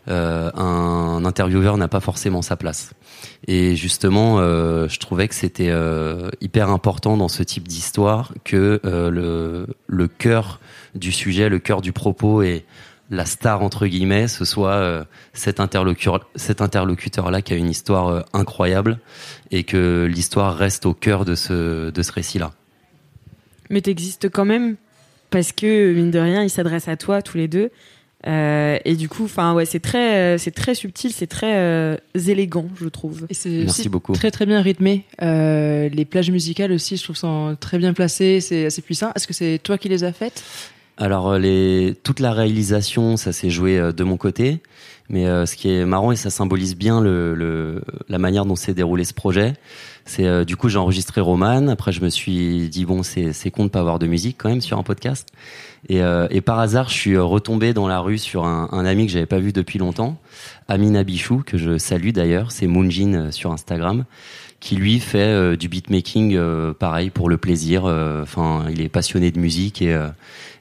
euh, 0.08 0.52
un 0.56 1.26
intervieweur 1.26 1.78
n'a 1.78 1.88
pas 1.88 2.00
forcément 2.00 2.42
sa 2.42 2.56
place. 2.56 2.92
Et 3.48 3.76
justement, 3.76 4.40
euh, 4.40 4.88
je 4.88 5.00
trouvais 5.00 5.28
que 5.28 5.36
c'était 5.36 5.70
euh, 5.70 6.30
hyper 6.42 6.70
important 6.70 7.18
dans 7.18 7.28
ce 7.28 7.44
type 7.44 7.68
d'histoire 7.68 8.34
que 8.44 8.80
euh, 8.86 9.10
le, 9.10 9.68
le 9.88 10.08
cœur 10.08 10.60
du 10.96 11.12
sujet, 11.12 11.50
le 11.50 11.60
cœur 11.60 11.82
du 11.82 11.92
propos 11.92 12.42
et 12.42 12.66
la 13.12 13.26
star 13.26 13.62
entre 13.62 13.86
guillemets, 13.86 14.28
ce 14.28 14.46
soit 14.46 14.74
euh, 14.74 15.04
cet 15.34 15.60
interlocuteur, 15.60 16.28
cet 16.36 16.62
interlocuteur-là 16.62 17.42
qui 17.42 17.54
a 17.54 17.58
une 17.58 17.70
histoire 17.70 18.08
euh, 18.08 18.22
incroyable 18.34 19.00
et 19.52 19.64
que 19.64 20.08
l'histoire 20.10 20.58
reste 20.58 20.86
au 20.86 20.94
cœur 20.94 21.26
de 21.26 21.36
ce 21.36 21.92
de 21.92 22.02
ce 22.02 22.12
récit-là. 22.12 22.54
Mais 23.70 23.82
t'existes 23.82 24.30
quand 24.30 24.46
même 24.46 24.78
parce 25.30 25.52
que 25.52 25.94
mine 25.94 26.10
de 26.10 26.20
rien, 26.20 26.42
ils 26.44 26.50
s'adressent 26.50 26.88
à 26.88 26.98
toi 26.98 27.22
tous 27.22 27.38
les 27.38 27.48
deux. 27.48 27.70
Euh, 28.28 28.78
et 28.86 28.96
du 28.96 29.10
coup, 29.10 29.24
enfin 29.26 29.54
ouais, 29.56 29.66
c'est 29.66 29.80
très, 29.80 30.36
euh, 30.36 30.38
c'est 30.38 30.52
très 30.52 30.76
subtil, 30.76 31.12
c'est 31.12 31.28
très 31.28 31.56
euh, 31.56 31.98
élégant, 32.28 32.68
je 32.80 32.88
trouve. 32.88 33.26
Et 33.30 33.34
c'est 33.34 33.50
Merci 33.50 33.90
beaucoup. 33.90 34.14
très 34.14 34.30
très 34.30 34.46
bien 34.46 34.62
rythmé. 34.62 35.06
Euh, 35.22 35.90
les 35.90 36.06
plages 36.06 36.30
musicales 36.30 36.72
aussi, 36.72 36.98
je 36.98 37.04
trouve 37.04 37.16
sont 37.16 37.58
très 37.60 37.78
bien 37.80 37.94
placées, 37.94 38.40
c'est 38.40 38.66
assez 38.68 38.82
puissant. 38.82 39.12
Est-ce 39.16 39.28
que 39.28 39.34
c'est 39.34 39.60
toi 39.64 39.78
qui 39.78 39.90
les 39.90 40.04
as 40.04 40.14
faites? 40.14 40.44
Alors 41.02 41.32
euh, 41.32 41.40
les, 41.40 41.96
toute 42.04 42.20
la 42.20 42.32
réalisation, 42.32 43.18
ça 43.18 43.34
s'est 43.34 43.50
joué 43.50 43.80
euh, 43.80 43.92
de 43.92 44.04
mon 44.04 44.18
côté, 44.18 44.62
mais 45.10 45.26
euh, 45.26 45.48
ce 45.48 45.56
qui 45.56 45.70
est 45.72 45.84
marrant 45.84 46.12
et 46.12 46.16
ça 46.16 46.30
symbolise 46.30 46.76
bien 46.76 47.02
le, 47.02 47.34
le- 47.34 47.82
la 48.08 48.20
manière 48.20 48.46
dont 48.46 48.56
s'est 48.56 48.76
déroulé 48.76 49.04
ce 49.04 49.14
projet, 49.16 49.54
c'est 50.06 50.28
euh, 50.28 50.46
du 50.46 50.56
coup 50.56 50.70
j'ai 50.70 50.78
enregistré 50.78 51.20
Roman. 51.20 51.68
Après 51.70 51.92
je 51.92 52.02
me 52.02 52.10
suis 52.10 52.70
dit 52.70 52.86
bon 52.86 53.02
c'est 53.02 53.50
con 53.52 53.66
de 53.66 53.70
pas 53.70 53.80
avoir 53.80 53.98
de 53.98 54.06
musique 54.06 54.36
quand 54.38 54.50
même 54.50 54.62
sur 54.62 54.78
un 54.78 54.84
podcast. 54.84 55.28
Et, 55.90 56.04
euh, 56.04 56.28
et 56.30 56.42
par 56.42 56.60
hasard 56.60 56.90
je 56.90 56.94
suis 56.94 57.16
euh, 57.16 57.24
retombé 57.24 57.74
dans 57.74 57.88
la 57.88 58.00
rue 58.00 58.20
sur 58.20 58.46
un, 58.46 58.70
un 58.72 58.86
ami 58.86 59.08
que 59.08 59.12
j'avais 59.12 59.26
pas 59.26 59.40
vu 59.40 59.52
depuis 59.54 59.80
longtemps, 59.80 60.20
Amina 60.68 61.04
Bichou 61.04 61.42
que 61.44 61.58
je 61.58 61.80
salue 61.80 62.12
d'ailleurs, 62.12 62.52
c'est 62.52 62.68
Moonjin 62.68 63.32
sur 63.32 63.52
Instagram 63.52 64.06
qui 64.60 64.76
lui 64.76 65.00
fait 65.00 65.58
du 65.58 65.68
beatmaking 65.70 66.36
euh, 66.36 66.72
pareil 66.72 67.10
pour 67.10 67.30
le 67.30 67.38
plaisir. 67.40 67.86
Enfin, 67.86 68.66
il 68.70 68.80
est 68.82 68.90
passionné 68.90 69.32
de 69.32 69.40
musique 69.40 69.82
et 69.82 69.98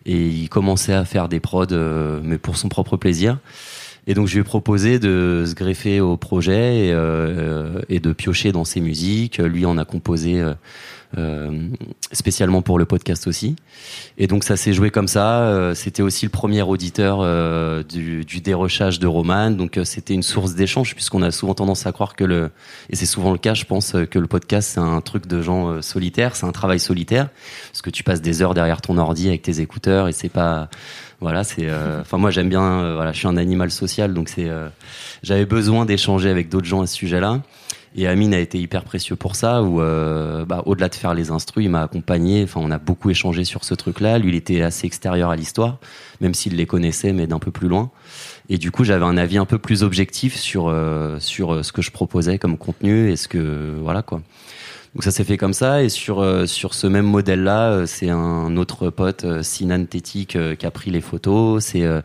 et 0.07 0.27
il 0.27 0.49
commençait 0.49 0.95
à 0.95 1.05
faire 1.05 1.29
des 1.29 1.41
prods, 1.41 1.67
euh, 1.73 2.21
mais 2.23 2.39
pour 2.39 2.57
son 2.57 2.69
propre 2.69 2.97
plaisir. 2.97 3.39
Et 4.07 4.15
donc 4.15 4.27
je 4.29 4.35
lui 4.35 4.41
ai 4.41 4.45
proposé 4.45 4.99
de 4.99 5.45
se 5.47 5.55
greffer 5.55 6.01
au 6.01 6.17
projet 6.17 6.87
et, 6.87 6.93
euh, 6.93 7.83
et 7.89 8.01
de 8.01 8.13
piocher 8.13 8.51
dans 8.51 8.65
ses 8.65 8.81
musiques. 8.81 9.39
Lui 9.39 9.67
en 9.67 9.77
a 9.79 9.85
composé 9.85 10.41
euh, 10.41 10.55
spécialement 12.13 12.63
pour 12.63 12.79
le 12.79 12.85
podcast 12.85 13.27
aussi. 13.27 13.57
Et 14.19 14.27
donc 14.27 14.45
ça 14.45 14.57
s'est 14.57 14.73
joué 14.73 14.91
comme 14.91 15.09
ça. 15.09 15.43
Euh, 15.43 15.75
c'était 15.75 16.03
aussi 16.03 16.27
le 16.27 16.31
premier 16.31 16.63
auditeur 16.63 17.19
euh, 17.21 17.83
du, 17.83 18.25
du 18.25 18.41
dérochage 18.41 18.99
de 18.99 19.07
Roman. 19.07 19.51
Donc 19.51 19.77
euh, 19.77 19.85
c'était 19.85 20.15
une 20.15 20.23
source 20.23 20.55
d'échange 20.55 20.95
puisqu'on 20.95 21.23
a 21.23 21.31
souvent 21.31 21.55
tendance 21.55 21.87
à 21.87 21.93
croire 21.93 22.15
que 22.17 22.25
le 22.25 22.51
et 22.91 22.97
c'est 22.97 23.07
souvent 23.07 23.33
le 23.33 23.39
cas, 23.39 23.55
je 23.55 23.65
pense, 23.65 23.95
euh, 23.95 24.05
que 24.05 24.19
le 24.19 24.27
podcast 24.27 24.73
c'est 24.75 24.81
un 24.81 25.01
truc 25.01 25.27
de 25.27 25.43
gens 25.43 25.69
euh, 25.69 25.83
solitaires, 25.83 26.37
c'est 26.37 26.47
un 26.47 26.53
travail 26.53 26.81
solitaire 26.81 27.29
parce 27.71 27.83
que 27.83 27.91
tu 27.91 28.03
passes 28.03 28.23
des 28.23 28.43
heures 28.43 28.55
derrière 28.55 28.81
ton 28.81 28.99
ordi 28.99 29.29
avec 29.29 29.43
tes 29.43 29.61
écouteurs 29.61 30.09
et 30.09 30.13
c'est 30.13 30.29
pas 30.29 30.69
voilà 31.21 31.45
c'est 31.45 31.69
euh, 31.69 32.01
enfin 32.01 32.17
moi 32.17 32.31
j'aime 32.31 32.49
bien 32.49 32.63
euh, 32.63 32.95
voilà 32.95 33.13
je 33.13 33.19
suis 33.19 33.29
un 33.29 33.37
animal 33.37 33.71
social 33.71 34.15
donc 34.15 34.29
c'est 34.29 34.49
euh, 34.49 34.69
j'avais 35.23 35.45
besoin 35.45 35.85
d'échanger 35.85 36.31
avec 36.31 36.49
d'autres 36.49 36.67
gens 36.67 36.81
à 36.81 36.87
ce 36.87 36.97
sujet-là 36.97 37.41
et 37.97 38.07
Amine 38.07 38.35
a 38.35 38.39
été 38.39 38.59
hyper 38.59 38.85
précieux 38.85 39.17
pour 39.17 39.35
ça 39.35 39.63
où 39.63 39.81
euh, 39.81 40.45
bah, 40.45 40.63
au-delà 40.67 40.89
de 40.89 40.95
faire 40.95 41.13
les 41.13 41.31
instrus 41.31 41.65
il 41.65 41.71
m'a 41.71 41.83
accompagné. 41.83 42.45
Enfin 42.45 42.61
on 42.63 42.71
a 42.71 42.79
beaucoup 42.79 43.11
échangé 43.11 43.45
sur 43.45 43.65
ce 43.65 43.75
truc-là. 43.75 44.19
Lui 44.19 44.31
il 44.31 44.35
était 44.37 44.63
assez 44.63 44.87
extérieur 44.87 45.31
à 45.31 45.37
l'histoire 45.37 45.79
même 46.21 46.35
s'il 46.35 46.55
les 46.57 46.67
connaissait 46.67 47.13
mais 47.13 47.27
d'un 47.27 47.41
peu 47.41 47.51
plus 47.51 47.69
loin. 47.69 47.91
Et 48.49 48.59
du 48.59 48.71
coup 48.71 48.85
j'avais 48.85 49.05
un 49.05 49.17
avis 49.17 49.39
un 49.39 49.45
peu 49.45 49.59
plus 49.59 49.83
objectif 49.83 50.37
sur 50.37 50.69
euh, 50.69 51.19
sur 51.19 51.53
euh, 51.53 51.63
ce 51.65 51.73
que 51.73 51.83
je 51.83 51.91
proposais 51.91 52.39
comme 52.39 52.57
contenu 52.57 53.11
et 53.11 53.17
ce 53.17 53.27
que 53.27 53.75
voilà 53.81 54.03
quoi. 54.03 54.23
Donc 54.95 55.05
ça 55.05 55.11
s'est 55.11 55.25
fait 55.25 55.37
comme 55.37 55.53
ça. 55.53 55.83
Et 55.83 55.89
sur 55.89 56.21
euh, 56.21 56.47
sur 56.47 56.75
ce 56.75 56.87
même 56.87 57.07
modèle 57.07 57.43
là 57.43 57.87
c'est 57.87 58.11
un 58.11 58.57
autre 58.57 58.91
pote 58.91 59.25
euh, 59.25 59.43
Sinan 59.43 59.85
Tetik 59.85 60.37
euh, 60.37 60.55
qui 60.55 60.65
a 60.65 60.71
pris 60.71 60.93
les 60.93 61.01
photos. 61.01 61.65
C'est 61.65 61.83
euh, 61.83 62.03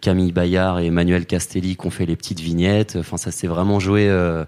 Camille 0.00 0.32
Bayard 0.32 0.78
et 0.78 0.86
Emmanuel 0.86 1.26
Castelli 1.26 1.76
qui 1.76 1.86
ont 1.86 1.90
fait 1.90 2.06
les 2.06 2.14
petites 2.14 2.40
vignettes. 2.40 2.96
Enfin 3.00 3.16
ça 3.16 3.32
s'est 3.32 3.48
vraiment 3.48 3.80
joué 3.80 4.08
euh, 4.08 4.44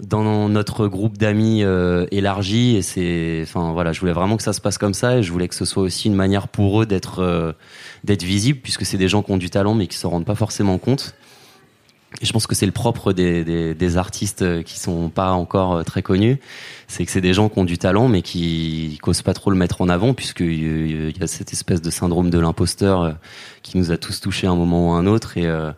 dans 0.00 0.48
notre 0.48 0.86
groupe 0.86 1.18
d'amis 1.18 1.62
euh, 1.62 2.06
élargi. 2.10 2.76
Et 2.76 2.82
c'est 2.82 3.40
enfin 3.42 3.72
voilà 3.72 3.92
je 3.92 4.00
voulais 4.00 4.12
vraiment 4.12 4.36
que 4.36 4.42
ça 4.42 4.52
se 4.52 4.60
passe 4.60 4.78
comme 4.78 4.94
ça 4.94 5.18
et 5.18 5.22
je 5.22 5.32
voulais 5.32 5.48
que 5.48 5.54
ce 5.54 5.64
soit 5.64 5.82
aussi 5.82 6.08
une 6.08 6.14
manière 6.14 6.48
pour 6.48 6.82
eux 6.82 6.86
d'être 6.86 7.20
euh, 7.20 7.52
d'être 8.04 8.22
visibles 8.22 8.60
puisque 8.62 8.84
c'est 8.84 8.98
des 8.98 9.08
gens 9.08 9.22
qui 9.22 9.32
ont 9.32 9.36
du 9.38 9.50
talent 9.50 9.74
mais 9.74 9.86
qui 9.86 9.96
s'en 9.96 10.10
rendent 10.10 10.26
pas 10.26 10.34
forcément 10.34 10.78
compte 10.78 11.14
je 12.22 12.32
pense 12.32 12.46
que 12.46 12.54
c'est 12.54 12.66
le 12.66 12.72
propre 12.72 13.12
des, 13.12 13.44
des, 13.44 13.74
des 13.74 13.96
artistes 13.98 14.42
euh, 14.42 14.62
qui 14.62 14.78
sont 14.78 15.10
pas 15.10 15.32
encore 15.32 15.76
euh, 15.76 15.82
très 15.82 16.02
connus, 16.02 16.38
c'est 16.86 17.04
que 17.04 17.10
c'est 17.12 17.20
des 17.20 17.34
gens 17.34 17.48
qui 17.50 17.58
ont 17.58 17.64
du 17.64 17.76
talent 17.78 18.08
mais 18.08 18.22
qui 18.22 18.98
causent 19.02 19.22
pas 19.22 19.34
trop 19.34 19.50
le 19.50 19.56
mettre 19.56 19.82
en 19.82 19.88
avant 19.90 20.14
puisque 20.14 20.40
il 20.40 21.16
y 21.16 21.22
a 21.22 21.26
cette 21.26 21.52
espèce 21.52 21.82
de 21.82 21.90
syndrome 21.90 22.30
de 22.30 22.38
l'imposteur 22.38 23.02
euh, 23.02 23.12
qui 23.62 23.76
nous 23.76 23.92
a 23.92 23.98
tous 23.98 24.20
touchés 24.20 24.46
à 24.46 24.50
un 24.50 24.56
moment 24.56 24.90
ou 24.90 24.92
à 24.94 24.96
un 24.98 25.06
autre 25.06 25.36
et 25.36 25.46
euh, 25.46 25.70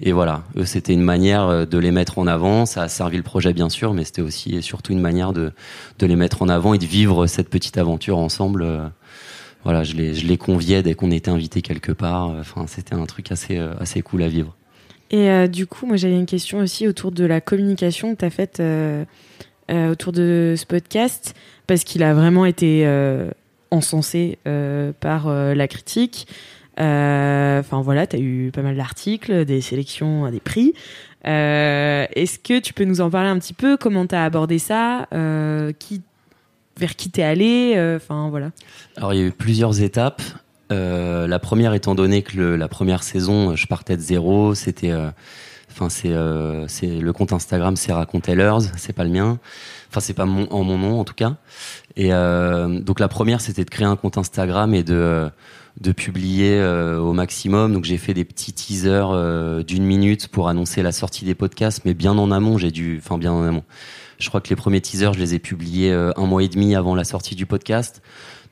et 0.00 0.12
voilà, 0.12 0.44
eux 0.56 0.66
c'était 0.66 0.92
une 0.92 1.02
manière 1.02 1.44
euh, 1.46 1.64
de 1.64 1.78
les 1.78 1.90
mettre 1.90 2.18
en 2.18 2.26
avant, 2.26 2.66
ça 2.66 2.82
a 2.82 2.88
servi 2.88 3.16
le 3.16 3.22
projet 3.22 3.54
bien 3.54 3.70
sûr, 3.70 3.94
mais 3.94 4.04
c'était 4.04 4.22
aussi 4.22 4.56
et 4.56 4.62
surtout 4.62 4.92
une 4.92 5.00
manière 5.00 5.32
de 5.32 5.52
de 5.98 6.06
les 6.06 6.16
mettre 6.16 6.42
en 6.42 6.48
avant 6.50 6.74
et 6.74 6.78
de 6.78 6.86
vivre 6.86 7.26
cette 7.26 7.48
petite 7.50 7.78
aventure 7.78 8.18
ensemble. 8.18 8.62
euh, 8.62 8.88
Voilà, 9.64 9.84
je 9.84 9.94
les 9.94 10.14
je 10.14 10.26
les 10.26 10.38
conviais 10.38 10.82
dès 10.82 10.94
qu'on 10.94 11.12
était 11.12 11.30
invité 11.30 11.62
quelque 11.62 11.92
part. 11.92 12.28
Enfin, 12.40 12.66
c'était 12.68 12.94
un 12.96 13.06
truc 13.06 13.32
assez 13.32 13.58
euh, 13.58 13.74
assez 13.80 14.02
cool 14.02 14.22
à 14.24 14.28
vivre. 14.28 14.57
Et 15.10 15.30
euh, 15.30 15.46
du 15.46 15.66
coup, 15.66 15.86
moi 15.86 15.96
j'avais 15.96 16.16
une 16.16 16.26
question 16.26 16.58
aussi 16.58 16.86
autour 16.86 17.12
de 17.12 17.24
la 17.24 17.40
communication 17.40 18.14
que 18.14 18.20
tu 18.20 18.24
as 18.24 18.30
faite 18.30 18.60
euh, 18.60 19.04
euh, 19.70 19.92
autour 19.92 20.12
de 20.12 20.54
ce 20.56 20.66
podcast, 20.66 21.34
parce 21.66 21.84
qu'il 21.84 22.02
a 22.02 22.14
vraiment 22.14 22.44
été 22.44 22.86
encensé 23.70 24.38
par 25.00 25.28
la 25.28 25.68
critique. 25.68 26.26
Enfin 26.76 27.82
voilà, 27.82 28.06
tu 28.06 28.16
as 28.16 28.18
eu 28.18 28.50
pas 28.52 28.62
mal 28.62 28.76
d'articles, 28.76 29.44
des 29.44 29.60
sélections 29.60 30.30
des 30.30 30.40
prix. 30.40 30.74
Est-ce 31.24 32.38
que 32.38 32.58
tu 32.60 32.72
peux 32.72 32.84
nous 32.84 33.00
en 33.00 33.10
parler 33.10 33.28
un 33.28 33.38
petit 33.38 33.54
peu? 33.54 33.76
Comment 33.76 34.06
tu 34.06 34.14
as 34.14 34.24
abordé 34.24 34.58
ça? 34.58 35.06
Vers 35.12 35.74
qui 36.94 37.10
t'es 37.10 37.22
allé? 37.22 37.74
Enfin 37.96 38.28
voilà. 38.30 38.52
Alors 38.96 39.12
il 39.12 39.20
y 39.20 39.22
a 39.22 39.26
eu 39.26 39.32
plusieurs 39.32 39.82
étapes. 39.82 40.22
Euh, 40.70 41.26
la 41.26 41.38
première 41.38 41.74
étant 41.74 41.94
donné 41.94 42.22
que 42.22 42.36
le- 42.36 42.56
la 42.56 42.68
première 42.68 43.02
saison, 43.02 43.56
je 43.56 43.66
partais 43.66 43.96
de 43.96 44.02
zéro, 44.02 44.54
c'était, 44.54 44.90
euh, 44.90 45.10
enfin 45.70 45.88
c'est, 45.88 46.12
euh, 46.12 46.66
c'est 46.68 46.98
le 46.98 47.12
compte 47.12 47.32
Instagram, 47.32 47.74
c'est 47.76 47.92
Racontellers, 47.92 48.58
c'est 48.76 48.92
pas 48.92 49.04
le 49.04 49.10
mien. 49.10 49.38
Enfin 49.90 50.00
c'est 50.00 50.12
pas 50.14 50.26
mon, 50.26 50.46
en 50.52 50.64
mon 50.64 50.76
nom 50.76 51.00
en 51.00 51.04
tout 51.04 51.14
cas. 51.14 51.36
Et 51.96 52.12
euh, 52.12 52.80
donc 52.80 53.00
la 53.00 53.08
première 53.08 53.40
c'était 53.40 53.64
de 53.64 53.70
créer 53.70 53.86
un 53.86 53.96
compte 53.96 54.18
Instagram 54.18 54.74
et 54.74 54.82
de 54.82 54.94
euh, 54.94 55.28
de 55.80 55.92
publier 55.92 56.58
euh, 56.58 56.98
au 56.98 57.12
maximum. 57.12 57.72
Donc 57.72 57.84
j'ai 57.84 57.98
fait 57.98 58.12
des 58.12 58.24
petits 58.24 58.52
teasers 58.52 59.08
euh, 59.12 59.62
d'une 59.62 59.84
minute 59.84 60.28
pour 60.28 60.48
annoncer 60.48 60.82
la 60.82 60.92
sortie 60.92 61.24
des 61.24 61.34
podcasts, 61.36 61.82
mais 61.84 61.94
bien 61.94 62.18
en 62.18 62.30
amont. 62.32 62.58
J'ai 62.58 62.72
dû, 62.72 63.00
enfin 63.02 63.16
bien 63.16 63.32
en 63.32 63.42
amont. 63.44 63.62
Je 64.18 64.28
crois 64.28 64.40
que 64.40 64.48
les 64.50 64.56
premiers 64.56 64.80
teasers, 64.80 65.12
je 65.14 65.20
les 65.20 65.34
ai 65.34 65.38
publiés 65.38 65.92
euh, 65.92 66.10
un 66.16 66.26
mois 66.26 66.42
et 66.42 66.48
demi 66.48 66.74
avant 66.74 66.96
la 66.96 67.04
sortie 67.04 67.36
du 67.36 67.46
podcast. 67.46 68.02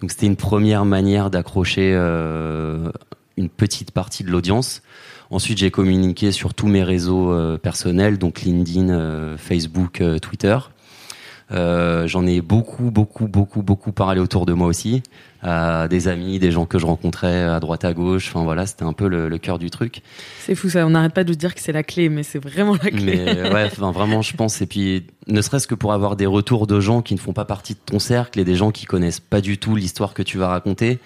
Donc 0.00 0.10
c'était 0.10 0.26
une 0.26 0.36
première 0.36 0.84
manière 0.84 1.30
d'accrocher 1.30 1.92
euh, 1.94 2.90
une 3.36 3.48
petite 3.48 3.90
partie 3.90 4.24
de 4.24 4.30
l'audience. 4.30 4.82
Ensuite, 5.30 5.58
j'ai 5.58 5.70
communiqué 5.70 6.30
sur 6.32 6.54
tous 6.54 6.68
mes 6.68 6.82
réseaux 6.82 7.32
euh, 7.32 7.58
personnels, 7.58 8.18
donc 8.18 8.42
LinkedIn, 8.42 8.90
euh, 8.90 9.36
Facebook, 9.36 10.02
Twitter. 10.22 10.58
J'en 11.50 12.26
ai 12.26 12.40
beaucoup, 12.40 12.90
beaucoup, 12.90 13.26
beaucoup, 13.26 13.62
beaucoup 13.62 13.92
parlé 13.92 14.20
autour 14.20 14.46
de 14.46 14.52
moi 14.52 14.66
aussi, 14.66 15.02
à 15.46 15.88
des 15.88 16.08
amis, 16.08 16.38
des 16.38 16.50
gens 16.50 16.66
que 16.66 16.78
je 16.78 16.86
rencontrais 16.86 17.44
à 17.44 17.60
droite, 17.60 17.84
à 17.84 17.92
gauche. 17.92 18.28
Enfin 18.28 18.44
voilà, 18.44 18.66
c'était 18.66 18.84
un 18.84 18.92
peu 18.92 19.08
le, 19.08 19.28
le 19.28 19.38
cœur 19.38 19.58
du 19.58 19.70
truc. 19.70 20.02
C'est 20.40 20.54
fou 20.54 20.68
ça, 20.68 20.86
on 20.86 20.90
n'arrête 20.90 21.14
pas 21.14 21.24
de 21.24 21.32
dire 21.34 21.54
que 21.54 21.60
c'est 21.60 21.72
la 21.72 21.82
clé, 21.82 22.08
mais 22.08 22.22
c'est 22.22 22.38
vraiment 22.38 22.74
la 22.74 22.90
clé. 22.90 23.22
Mais 23.24 23.38
euh, 23.38 23.54
ouais, 23.54 23.68
enfin, 23.70 23.92
vraiment, 23.92 24.22
je 24.22 24.34
pense. 24.36 24.60
Et 24.60 24.66
puis, 24.66 25.06
ne 25.28 25.40
serait-ce 25.40 25.66
que 25.66 25.74
pour 25.74 25.92
avoir 25.92 26.16
des 26.16 26.26
retours 26.26 26.66
de 26.66 26.80
gens 26.80 27.00
qui 27.00 27.14
ne 27.14 27.20
font 27.20 27.32
pas 27.32 27.44
partie 27.44 27.74
de 27.74 27.80
ton 27.84 27.98
cercle 27.98 28.40
et 28.40 28.44
des 28.44 28.56
gens 28.56 28.70
qui 28.72 28.86
connaissent 28.86 29.20
pas 29.20 29.40
du 29.40 29.58
tout 29.58 29.76
l'histoire 29.76 30.14
que 30.14 30.22
tu 30.22 30.38
vas 30.38 30.48
raconter. 30.48 30.98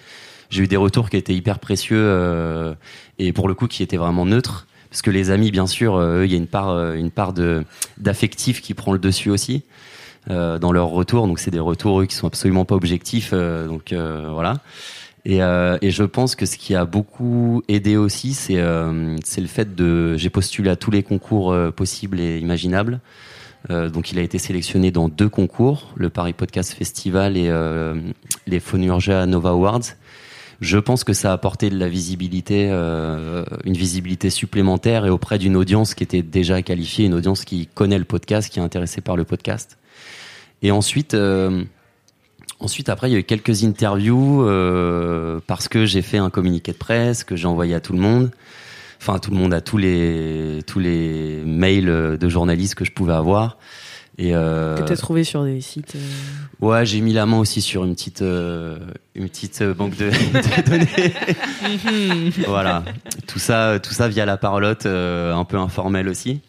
J'ai 0.49 0.63
eu 0.63 0.67
des 0.67 0.77
retours 0.77 1.09
qui 1.09 1.17
étaient 1.17 1.33
hyper 1.33 1.59
précieux 1.59 2.01
euh, 2.01 2.73
et 3.19 3.31
pour 3.31 3.47
le 3.47 3.53
coup 3.53 3.67
qui 3.67 3.83
étaient 3.83 3.97
vraiment 3.97 4.25
neutres. 4.25 4.67
Parce 4.89 5.01
que 5.01 5.09
les 5.09 5.31
amis, 5.31 5.51
bien 5.51 5.67
sûr, 5.67 5.95
euh, 5.95 6.19
eux, 6.19 6.25
il 6.25 6.31
y 6.31 6.35
a 6.35 6.37
une 6.37 6.47
part, 6.47 6.69
euh, 6.69 6.95
une 6.95 7.11
part 7.11 7.31
de 7.31 7.63
d'affectif 7.97 8.61
qui 8.61 8.73
prend 8.73 8.91
le 8.91 8.99
dessus 8.99 9.29
aussi 9.29 9.63
dans 10.27 10.71
leurs 10.71 10.89
retours. 10.89 11.27
Donc 11.27 11.39
c'est 11.39 11.51
des 11.51 11.59
retours 11.59 12.01
eux, 12.01 12.05
qui 12.05 12.15
sont 12.15 12.27
absolument 12.27 12.65
pas 12.65 12.75
objectifs. 12.75 13.31
euh, 13.33 13.67
donc 13.67 13.93
euh, 13.93 14.29
voilà. 14.31 14.59
Et, 15.23 15.43
euh, 15.43 15.77
et 15.81 15.91
je 15.91 16.03
pense 16.03 16.35
que 16.35 16.47
ce 16.47 16.57
qui 16.57 16.73
a 16.73 16.85
beaucoup 16.85 17.61
aidé 17.67 17.95
aussi, 17.95 18.33
c'est 18.33 18.57
euh, 18.57 19.15
le 19.37 19.47
fait 19.47 19.75
de. 19.75 20.17
J'ai 20.17 20.29
postulé 20.29 20.69
à 20.69 20.75
tous 20.75 20.89
les 20.89 21.03
concours 21.03 21.51
euh, 21.51 21.71
possibles 21.71 22.19
et 22.19 22.39
imaginables. 22.39 22.99
Euh, 23.69 23.89
donc 23.89 24.11
il 24.11 24.17
a 24.17 24.23
été 24.23 24.39
sélectionné 24.39 24.89
dans 24.89 25.09
deux 25.09 25.29
concours, 25.29 25.93
le 25.95 26.09
Paris 26.09 26.33
Podcast 26.33 26.73
Festival 26.73 27.37
et 27.37 27.49
euh, 27.49 27.93
les 28.47 28.59
Phonurgia 28.59 29.27
Nova 29.27 29.51
Awards. 29.51 29.81
Je 30.61 30.77
pense 30.77 31.03
que 31.03 31.13
ça 31.13 31.31
a 31.31 31.33
apporté 31.33 31.71
de 31.71 31.77
la 31.77 31.89
visibilité, 31.89 32.69
euh, 32.69 33.43
une 33.65 33.73
visibilité 33.73 34.29
supplémentaire 34.29 35.07
et 35.07 35.09
auprès 35.09 35.39
d'une 35.39 35.55
audience 35.55 35.95
qui 35.95 36.03
était 36.03 36.21
déjà 36.21 36.61
qualifiée, 36.61 37.05
une 37.05 37.15
audience 37.15 37.45
qui 37.45 37.65
connaît 37.65 37.97
le 37.97 38.05
podcast, 38.05 38.47
qui 38.47 38.59
est 38.59 38.61
intéressée 38.61 39.01
par 39.01 39.15
le 39.15 39.23
podcast. 39.23 39.79
Et 40.61 40.69
ensuite, 40.69 41.15
euh, 41.15 41.63
ensuite 42.59 42.89
après, 42.89 43.09
il 43.09 43.13
y 43.13 43.15
a 43.15 43.19
eu 43.19 43.23
quelques 43.23 43.63
interviews 43.63 44.43
euh, 44.43 45.39
parce 45.47 45.67
que 45.67 45.87
j'ai 45.87 46.03
fait 46.03 46.19
un 46.19 46.29
communiqué 46.29 46.73
de 46.73 46.77
presse 46.77 47.23
que 47.23 47.35
j'ai 47.35 47.47
envoyé 47.47 47.73
à 47.73 47.79
tout 47.79 47.93
le 47.93 47.99
monde, 47.99 48.29
enfin 49.01 49.15
à 49.15 49.19
tout 49.19 49.31
le 49.31 49.37
monde, 49.37 49.55
à 49.55 49.61
tous 49.61 49.79
les 49.79 50.59
tous 50.67 50.77
les 50.77 51.41
mails 51.43 52.19
de 52.19 52.29
journalistes 52.29 52.75
que 52.75 52.85
je 52.85 52.91
pouvais 52.91 53.13
avoir. 53.13 53.57
Et 54.17 54.35
euh, 54.35 54.77
Que 54.77 54.83
t'as 54.83 54.95
trouvé 54.97 55.23
sur 55.23 55.43
des 55.43 55.61
sites. 55.61 55.95
euh, 55.95 55.99
Ouais, 56.65 56.85
j'ai 56.85 57.01
mis 57.01 57.13
la 57.13 57.25
main 57.25 57.37
aussi 57.39 57.61
sur 57.61 57.83
une 57.85 57.95
petite, 57.95 58.21
euh, 58.21 58.77
une 59.15 59.27
petite 59.29 59.61
euh, 59.61 59.73
banque 59.73 59.97
de, 59.97 60.09
de 60.11 60.69
données. 60.69 62.31
voilà, 62.47 62.83
tout 63.27 63.39
ça, 63.39 63.79
tout 63.81 63.93
ça 63.93 64.07
via 64.07 64.25
la 64.25 64.37
parlotte, 64.37 64.85
un 64.85 65.43
peu 65.45 65.57
informelle 65.57 66.07
aussi. 66.07 66.41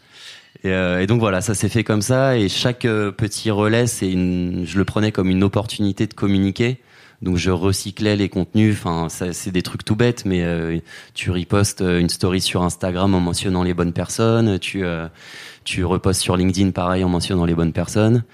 Et, 0.65 0.71
et 0.71 1.07
donc 1.07 1.19
voilà, 1.21 1.41
ça 1.41 1.55
s'est 1.55 1.69
fait 1.69 1.83
comme 1.85 2.03
ça. 2.03 2.37
Et 2.37 2.49
chaque 2.49 2.83
petit 2.83 3.51
relais, 3.51 3.87
c'est 3.87 4.11
une, 4.11 4.65
je 4.67 4.79
le 4.79 4.85
prenais 4.85 5.13
comme 5.13 5.31
une 5.31 5.43
opportunité 5.43 6.07
de 6.07 6.15
communiquer. 6.15 6.79
Donc 7.23 7.37
je 7.37 7.51
recyclais 7.51 8.17
les 8.17 8.29
contenus. 8.29 8.75
Enfin, 8.77 9.09
ça, 9.09 9.33
c'est 9.33 9.53
des 9.53 9.63
trucs 9.63 9.85
tout 9.85 9.95
bêtes, 9.97 10.25
mais 10.25 10.43
euh, 10.43 10.79
tu 11.15 11.31
repostes 11.31 11.81
euh, 11.81 12.01
une 12.01 12.09
story 12.09 12.41
sur 12.41 12.63
Instagram 12.63 13.15
en 13.15 13.21
mentionnant 13.21 13.63
les 13.63 13.75
bonnes 13.75 13.93
personnes. 13.93 14.59
Tu 14.59 14.85
euh, 14.85 15.07
tu 15.65 15.85
repostes 15.85 16.21
sur 16.21 16.37
LinkedIn 16.37 16.73
pareil 16.73 17.05
en 17.05 17.09
mentionnant 17.09 17.45
les 17.45 17.55
bonnes 17.55 17.73
personnes. 17.73 18.25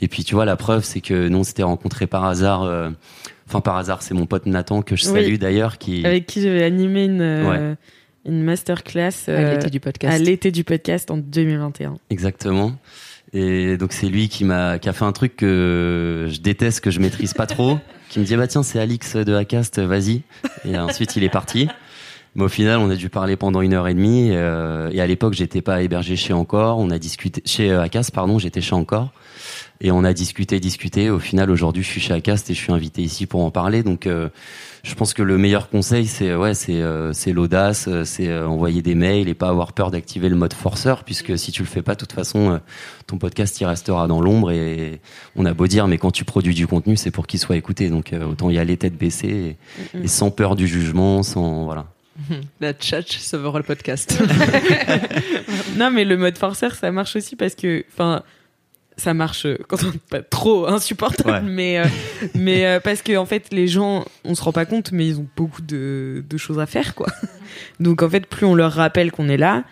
Et 0.00 0.08
puis 0.08 0.24
tu 0.24 0.34
vois, 0.34 0.46
la 0.46 0.56
preuve, 0.56 0.82
c'est 0.84 1.02
que 1.02 1.28
nous 1.28 1.38
on 1.38 1.44
s'était 1.44 1.62
rencontrés 1.62 2.06
par 2.06 2.24
hasard. 2.24 2.62
euh, 2.62 2.90
Enfin 3.46 3.60
par 3.62 3.76
hasard, 3.76 4.02
c'est 4.02 4.12
mon 4.14 4.26
pote 4.26 4.44
Nathan 4.46 4.82
que 4.82 4.94
je 4.96 5.06
Oui. 5.08 5.22
salue 5.22 5.36
d'ailleurs 5.36 5.78
qui. 5.78 6.04
Avec 6.04 6.26
qui 6.26 6.42
j'avais 6.42 6.62
animé 6.64 7.04
une, 7.04 7.20
euh, 7.22 7.74
une 8.26 8.42
masterclass 8.42 9.10
À 9.26 9.30
euh, 9.30 9.54
l'été 9.54 9.70
du 9.70 9.80
podcast. 9.80 10.14
à 10.14 10.18
l'été 10.18 10.50
du 10.50 10.64
podcast 10.64 11.10
en 11.10 11.16
2021. 11.16 11.96
Exactement. 12.10 12.72
Et 13.32 13.76
donc 13.76 13.92
c'est 13.92 14.08
lui 14.08 14.28
qui 14.28 14.44
m'a 14.44 14.78
qui 14.78 14.88
a 14.88 14.92
fait 14.92 15.04
un 15.04 15.12
truc 15.12 15.36
que 15.36 16.28
je 16.30 16.40
déteste, 16.40 16.80
que 16.80 16.90
je 16.90 17.00
maîtrise 17.00 17.34
pas 17.34 17.46
trop, 17.46 17.78
qui 18.08 18.20
me 18.20 18.24
dit 18.24 18.36
bah 18.36 18.46
tiens 18.46 18.62
c'est 18.62 18.80
Alix 18.80 19.16
de 19.16 19.34
Acast, 19.34 19.78
vas-y. 19.78 20.22
Et 20.64 20.78
ensuite 20.78 21.16
il 21.16 21.24
est 21.24 21.28
parti. 21.28 21.68
Mais 22.34 22.44
au 22.44 22.48
final 22.48 22.78
on 22.78 22.88
a 22.90 22.96
dû 22.96 23.08
parler 23.10 23.36
pendant 23.36 23.60
une 23.60 23.74
heure 23.74 23.88
et 23.88 23.94
demie. 23.94 24.30
euh, 24.32 24.90
et 24.92 25.00
à 25.00 25.06
l'époque 25.06 25.34
j'étais 25.34 25.60
pas 25.60 25.82
hébergé 25.82 26.16
chez 26.16 26.32
Encore, 26.32 26.78
on 26.78 26.90
a 26.90 26.98
discuté 26.98 27.42
chez 27.44 27.70
euh, 27.70 27.82
Acast 27.82 28.12
pardon, 28.12 28.38
j'étais 28.38 28.60
chez 28.60 28.74
Encore. 28.74 29.12
Et 29.80 29.92
on 29.92 30.02
a 30.04 30.12
discuté, 30.12 30.58
discuté. 30.58 31.10
Au 31.10 31.18
final 31.18 31.50
aujourd'hui 31.50 31.82
je 31.82 31.88
suis 31.88 32.00
chez 32.00 32.14
Acast 32.14 32.48
et 32.50 32.54
je 32.54 32.58
suis 32.58 32.72
invité 32.72 33.02
ici 33.02 33.26
pour 33.26 33.44
en 33.44 33.50
parler. 33.50 33.82
Donc 33.82 34.06
euh, 34.06 34.30
je 34.82 34.94
pense 34.94 35.14
que 35.14 35.22
le 35.22 35.38
meilleur 35.38 35.68
conseil, 35.68 36.06
c'est 36.06 36.34
ouais, 36.34 36.54
c'est 36.54 36.80
euh, 36.82 37.12
c'est 37.12 37.32
l'audace, 37.32 37.86
euh, 37.88 38.04
c'est 38.04 38.28
euh, 38.28 38.46
envoyer 38.46 38.82
des 38.82 38.94
mails 38.94 39.28
et 39.28 39.34
pas 39.34 39.48
avoir 39.48 39.72
peur 39.72 39.90
d'activer 39.90 40.28
le 40.28 40.36
mode 40.36 40.52
forceur, 40.52 41.04
puisque 41.04 41.38
si 41.38 41.52
tu 41.52 41.62
le 41.62 41.68
fais 41.68 41.82
pas, 41.82 41.94
de 41.94 42.00
toute 42.00 42.12
façon, 42.12 42.52
euh, 42.52 42.58
ton 43.06 43.18
podcast 43.18 43.60
il 43.60 43.66
restera 43.66 44.06
dans 44.06 44.20
l'ombre 44.20 44.50
et 44.50 45.00
on 45.36 45.44
a 45.46 45.54
beau 45.54 45.66
dire, 45.66 45.88
mais 45.88 45.98
quand 45.98 46.10
tu 46.10 46.24
produis 46.24 46.54
du 46.54 46.66
contenu, 46.66 46.96
c'est 46.96 47.10
pour 47.10 47.26
qu'il 47.26 47.40
soit 47.40 47.56
écouté, 47.56 47.88
donc 47.88 48.12
euh, 48.12 48.24
autant 48.24 48.50
y 48.50 48.58
aller 48.58 48.76
tête 48.76 48.96
baissée 48.96 49.56
et, 49.94 50.04
et 50.04 50.08
sans 50.08 50.30
peur 50.30 50.56
du 50.56 50.66
jugement, 50.66 51.22
sans 51.22 51.64
voilà. 51.64 51.86
La 52.60 52.72
tchatch 52.72 53.18
sauvera 53.18 53.58
le 53.58 53.64
podcast. 53.64 54.20
Non, 55.76 55.90
mais 55.90 56.04
le 56.04 56.16
mode 56.16 56.36
forceur, 56.36 56.74
ça 56.74 56.90
marche 56.90 57.14
aussi 57.16 57.36
parce 57.36 57.54
que, 57.54 57.84
enfin, 57.92 58.22
ça 58.98 59.14
marche 59.14 59.46
euh, 59.46 59.56
quand 59.68 59.82
on 59.84 59.86
n'est 59.92 60.00
pas 60.10 60.20
trop 60.22 60.66
insupportable, 60.66 61.30
Ouais. 61.30 61.40
mais, 61.42 61.78
euh, 61.78 61.84
mais 62.34 62.66
euh, 62.66 62.80
parce 62.80 63.00
que, 63.00 63.16
en 63.16 63.24
fait, 63.26 63.46
les 63.52 63.66
gens, 63.68 64.04
on 64.24 64.34
se 64.34 64.42
rend 64.42 64.52
pas 64.52 64.66
compte, 64.66 64.92
mais 64.92 65.06
ils 65.06 65.18
ont 65.18 65.26
beaucoup 65.36 65.62
de, 65.62 66.22
de 66.28 66.36
choses 66.36 66.58
à 66.58 66.66
faire, 66.66 66.94
quoi. 66.94 67.06
Donc, 67.80 68.02
en 68.02 68.10
fait, 68.10 68.26
plus 68.26 68.44
on 68.44 68.54
leur 68.54 68.72
rappelle 68.72 69.10
qu'on 69.12 69.28
est 69.28 69.36
là, 69.36 69.64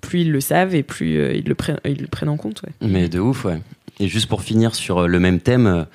plus 0.00 0.20
ils 0.20 0.30
le 0.32 0.40
savent 0.40 0.74
et 0.74 0.82
plus 0.82 1.18
euh, 1.18 1.32
ils, 1.34 1.44
le 1.48 1.54
prennent, 1.54 1.80
ils 1.84 2.00
le 2.02 2.06
prennent 2.06 2.28
en 2.28 2.36
compte, 2.36 2.62
ouais. 2.62 2.72
Mais 2.88 3.08
de 3.08 3.18
ouf, 3.18 3.44
ouais. 3.44 3.60
Et 4.00 4.08
juste 4.08 4.28
pour 4.28 4.42
finir 4.42 4.74
sur 4.74 5.06
le 5.08 5.20
même 5.20 5.38
thème, 5.40 5.86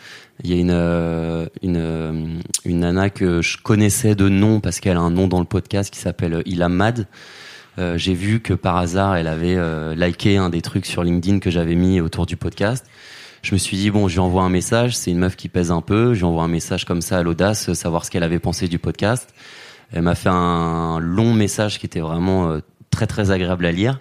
il 0.43 0.51
y 0.51 0.53
a 0.53 0.61
une 0.61 1.49
une 1.63 2.41
une 2.63 2.79
nana 2.79 3.09
que 3.09 3.41
je 3.41 3.57
connaissais 3.57 4.13
de 4.13 4.29
nom 4.29 4.59
parce 4.59 4.79
qu'elle 4.79 4.97
a 4.97 5.01
un 5.01 5.09
nom 5.09 5.27
dans 5.27 5.39
le 5.39 5.45
podcast 5.45 5.91
qui 5.91 5.99
s'appelle 5.99 6.43
Ilham 6.45 6.73
Mad. 6.73 7.07
Euh, 7.79 7.97
J'ai 7.97 8.13
vu 8.13 8.39
que 8.39 8.53
par 8.53 8.77
hasard, 8.77 9.15
elle 9.15 9.27
avait 9.27 9.55
euh, 9.55 9.93
liké 9.95 10.37
un 10.37 10.49
des 10.49 10.61
trucs 10.61 10.85
sur 10.85 11.03
LinkedIn 11.03 11.39
que 11.39 11.51
j'avais 11.51 11.75
mis 11.75 12.01
autour 12.01 12.25
du 12.25 12.37
podcast. 12.37 12.85
Je 13.43 13.53
me 13.53 13.57
suis 13.57 13.77
dit 13.77 13.91
bon, 13.91 14.07
je 14.07 14.15
lui 14.15 14.19
envoie 14.19 14.43
un 14.43 14.49
message. 14.49 14.97
C'est 14.97 15.11
une 15.11 15.19
meuf 15.19 15.35
qui 15.35 15.47
pèse 15.47 15.71
un 15.71 15.81
peu. 15.81 16.13
Je 16.13 16.19
lui 16.19 16.25
envoie 16.25 16.43
un 16.43 16.47
message 16.49 16.85
comme 16.85 17.01
ça 17.01 17.19
à 17.19 17.23
l'audace, 17.23 17.69
euh, 17.69 17.73
savoir 17.73 18.03
ce 18.05 18.11
qu'elle 18.11 18.23
avait 18.23 18.39
pensé 18.39 18.67
du 18.67 18.79
podcast. 18.79 19.33
Elle 19.93 20.01
m'a 20.01 20.15
fait 20.15 20.29
un 20.29 20.99
long 20.99 21.33
message 21.33 21.79
qui 21.79 21.85
était 21.85 21.99
vraiment 21.99 22.49
euh, 22.49 22.59
très 22.89 23.07
très 23.07 23.31
agréable 23.31 23.65
à 23.65 23.71
lire. 23.71 23.99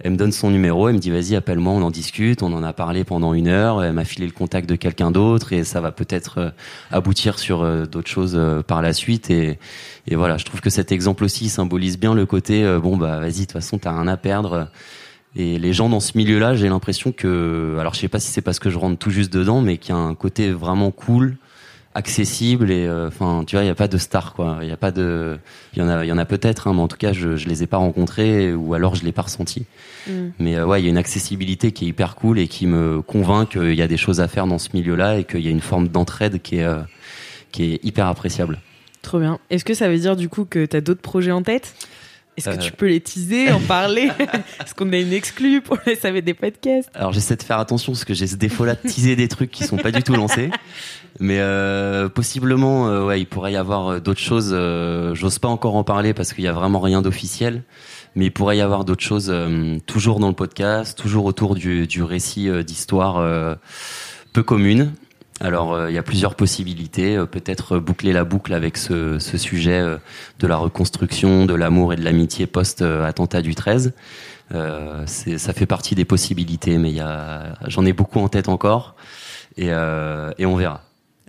Elle 0.00 0.12
me 0.12 0.16
donne 0.16 0.32
son 0.32 0.50
numéro, 0.50 0.88
elle 0.88 0.96
me 0.96 1.00
dit 1.00 1.10
vas-y 1.10 1.36
appelle-moi, 1.36 1.72
on 1.72 1.82
en 1.82 1.90
discute, 1.90 2.42
on 2.42 2.52
en 2.52 2.62
a 2.62 2.72
parlé 2.72 3.04
pendant 3.04 3.32
une 3.32 3.46
heure, 3.46 3.82
elle 3.82 3.92
m'a 3.92 4.04
filé 4.04 4.26
le 4.26 4.32
contact 4.32 4.68
de 4.68 4.76
quelqu'un 4.76 5.10
d'autre 5.10 5.52
et 5.52 5.62
ça 5.62 5.80
va 5.80 5.92
peut-être 5.92 6.38
euh, 6.38 6.50
aboutir 6.90 7.38
sur 7.38 7.62
euh, 7.62 7.86
d'autres 7.86 8.10
choses 8.10 8.34
euh, 8.34 8.62
par 8.62 8.82
la 8.82 8.92
suite 8.92 9.30
et, 9.30 9.58
voilà, 10.10 10.36
je 10.36 10.44
trouve 10.44 10.60
que 10.60 10.70
cet 10.70 10.92
exemple 10.92 11.24
aussi 11.24 11.48
symbolise 11.48 11.98
bien 11.98 12.14
le 12.14 12.26
côté 12.26 12.64
bon 12.78 12.96
bah 12.96 13.18
vas-y 13.18 13.32
de 13.32 13.38
toute 13.40 13.52
façon 13.52 13.78
t'as 13.78 13.92
rien 13.92 14.06
à 14.06 14.16
perdre 14.16 14.68
et 15.34 15.58
les 15.58 15.72
gens 15.72 15.88
dans 15.88 15.98
ce 15.98 16.16
milieu-là, 16.16 16.54
j'ai 16.54 16.68
l'impression 16.68 17.10
que 17.10 17.76
alors 17.80 17.94
je 17.94 18.00
sais 18.00 18.08
pas 18.08 18.20
si 18.20 18.30
c'est 18.30 18.42
parce 18.42 18.58
que 18.58 18.70
je 18.70 18.78
rentre 18.78 18.98
tout 18.98 19.10
juste 19.10 19.32
dedans 19.32 19.62
mais 19.62 19.78
qu'il 19.78 19.94
y 19.94 19.98
a 19.98 20.00
un 20.00 20.14
côté 20.14 20.52
vraiment 20.52 20.90
cool 20.90 21.38
accessible 21.94 22.70
et 22.72 22.86
euh, 22.86 23.08
enfin 23.08 23.44
tu 23.46 23.54
vois 23.54 23.64
il 23.64 23.68
y 23.68 23.70
a 23.70 23.74
pas 23.74 23.88
de 23.88 23.98
star 23.98 24.34
quoi. 24.34 24.58
Il 24.62 24.68
y 24.68 24.72
a 24.72 24.76
pas 24.76 24.90
de 24.90 25.38
il 25.74 25.78
y 25.78 25.82
en 25.82 25.88
a 25.88 26.04
il 26.04 26.08
y 26.08 26.12
en 26.12 26.18
a 26.18 26.24
peut-être 26.24 26.66
hein, 26.66 26.72
mais 26.74 26.80
en 26.80 26.88
tout 26.88 26.96
cas 26.96 27.12
je 27.12 27.36
je 27.36 27.48
les 27.48 27.62
ai 27.62 27.66
pas 27.66 27.76
rencontrés 27.76 28.52
ou 28.52 28.74
alors 28.74 28.96
je 28.96 29.04
l'ai 29.04 29.12
pas 29.12 29.22
ressenti 29.22 29.66
mais 30.38 30.56
euh, 30.56 30.66
ouais 30.66 30.80
il 30.80 30.84
y 30.84 30.88
a 30.88 30.90
une 30.90 30.98
accessibilité 30.98 31.72
qui 31.72 31.84
est 31.84 31.88
hyper 31.88 32.16
cool 32.16 32.38
et 32.38 32.48
qui 32.48 32.66
me 32.66 33.00
convainc 33.00 33.50
qu'il 33.50 33.74
y 33.74 33.82
a 33.82 33.88
des 33.88 33.96
choses 33.96 34.20
à 34.20 34.28
faire 34.28 34.46
dans 34.46 34.58
ce 34.58 34.70
milieu 34.74 34.96
là 34.96 35.18
et 35.18 35.24
qu'il 35.24 35.40
y 35.40 35.48
a 35.48 35.52
une 35.52 35.60
forme 35.60 35.88
d'entraide 35.88 36.42
qui 36.42 36.56
est 36.56 36.64
euh, 36.64 36.80
qui 37.52 37.74
est 37.74 37.84
hyper 37.84 38.08
appréciable. 38.08 38.58
Trop 39.04 39.20
bien. 39.20 39.38
Est-ce 39.50 39.64
que 39.64 39.74
ça 39.74 39.88
veut 39.88 39.98
dire, 39.98 40.16
du 40.16 40.28
coup, 40.28 40.44
que 40.44 40.64
t'as 40.64 40.80
d'autres 40.80 41.02
projets 41.02 41.30
en 41.30 41.42
tête? 41.42 41.74
Est-ce 42.36 42.50
que 42.50 42.54
Euh. 42.54 42.58
tu 42.58 42.72
peux 42.72 42.86
les 42.88 43.00
teaser, 43.00 43.52
en 43.52 43.60
parler? 43.60 44.10
Est-ce 44.60 44.74
qu'on 44.74 44.92
a 44.92 44.96
une 44.96 45.12
exclue 45.12 45.60
pour 45.60 45.78
les 45.86 45.94
SAV 45.94 46.20
des 46.22 46.34
podcasts? 46.34 46.88
Alors 46.94 47.12
j'essaie 47.12 47.36
de 47.36 47.42
faire 47.42 47.58
attention 47.58 47.92
parce 47.92 48.04
que 48.04 48.14
j'ai 48.14 48.26
ce 48.26 48.36
défaut-là 48.36 48.74
de 48.74 48.88
teaser 48.88 49.14
des 49.16 49.28
trucs 49.28 49.50
qui 49.50 49.64
sont 49.64 49.76
pas 49.76 49.92
du 49.92 50.02
tout 50.02 50.14
lancés. 50.14 50.50
Mais 51.20 51.38
euh, 51.38 52.08
possiblement, 52.08 52.88
euh, 52.88 53.04
ouais, 53.06 53.20
il 53.20 53.26
pourrait 53.26 53.52
y 53.52 53.56
avoir 53.56 54.00
d'autres 54.00 54.20
choses. 54.20 54.50
euh, 54.52 55.14
J'ose 55.14 55.38
pas 55.38 55.46
encore 55.48 55.76
en 55.76 55.84
parler 55.84 56.12
parce 56.12 56.32
qu'il 56.32 56.42
y 56.44 56.48
a 56.48 56.52
vraiment 56.52 56.80
rien 56.80 57.02
d'officiel. 57.02 57.62
Mais 58.16 58.26
il 58.26 58.30
pourrait 58.32 58.56
y 58.56 58.60
avoir 58.60 58.84
d'autres 58.84 59.02
choses 59.02 59.32
toujours 59.86 60.20
dans 60.20 60.28
le 60.28 60.34
podcast, 60.34 60.96
toujours 60.96 61.24
autour 61.24 61.54
du, 61.56 61.86
du 61.88 62.02
récit 62.04 62.48
d'histoire 62.64 63.56
peu 64.32 64.42
commune. 64.44 64.92
Alors 65.44 65.74
euh, 65.74 65.90
il 65.90 65.94
y 65.94 65.98
a 65.98 66.02
plusieurs 66.02 66.34
possibilités. 66.36 67.16
Euh, 67.16 67.26
Peut-être 67.26 67.78
boucler 67.78 68.12
la 68.12 68.24
boucle 68.24 68.54
avec 68.54 68.76
ce, 68.78 69.18
ce 69.18 69.36
sujet 69.36 69.78
euh, 69.78 69.98
de 70.38 70.46
la 70.46 70.56
reconstruction, 70.56 71.44
de 71.44 71.54
l'amour 71.54 71.92
et 71.92 71.96
de 71.96 72.02
l'amitié 72.04 72.46
post-attentat 72.46 73.42
du 73.42 73.54
13. 73.54 73.92
Euh, 74.54 75.02
c'est- 75.06 75.36
ça 75.38 75.52
fait 75.52 75.66
partie 75.66 75.94
des 75.94 76.04
possibilités, 76.06 76.78
mais 76.78 76.94
j'en 77.66 77.84
ai 77.84 77.92
beaucoup 77.92 78.20
en 78.20 78.28
tête 78.28 78.48
encore, 78.48 78.94
et, 79.56 79.66
euh, 79.70 80.30
et 80.38 80.46
on 80.46 80.56
verra. 80.56 80.82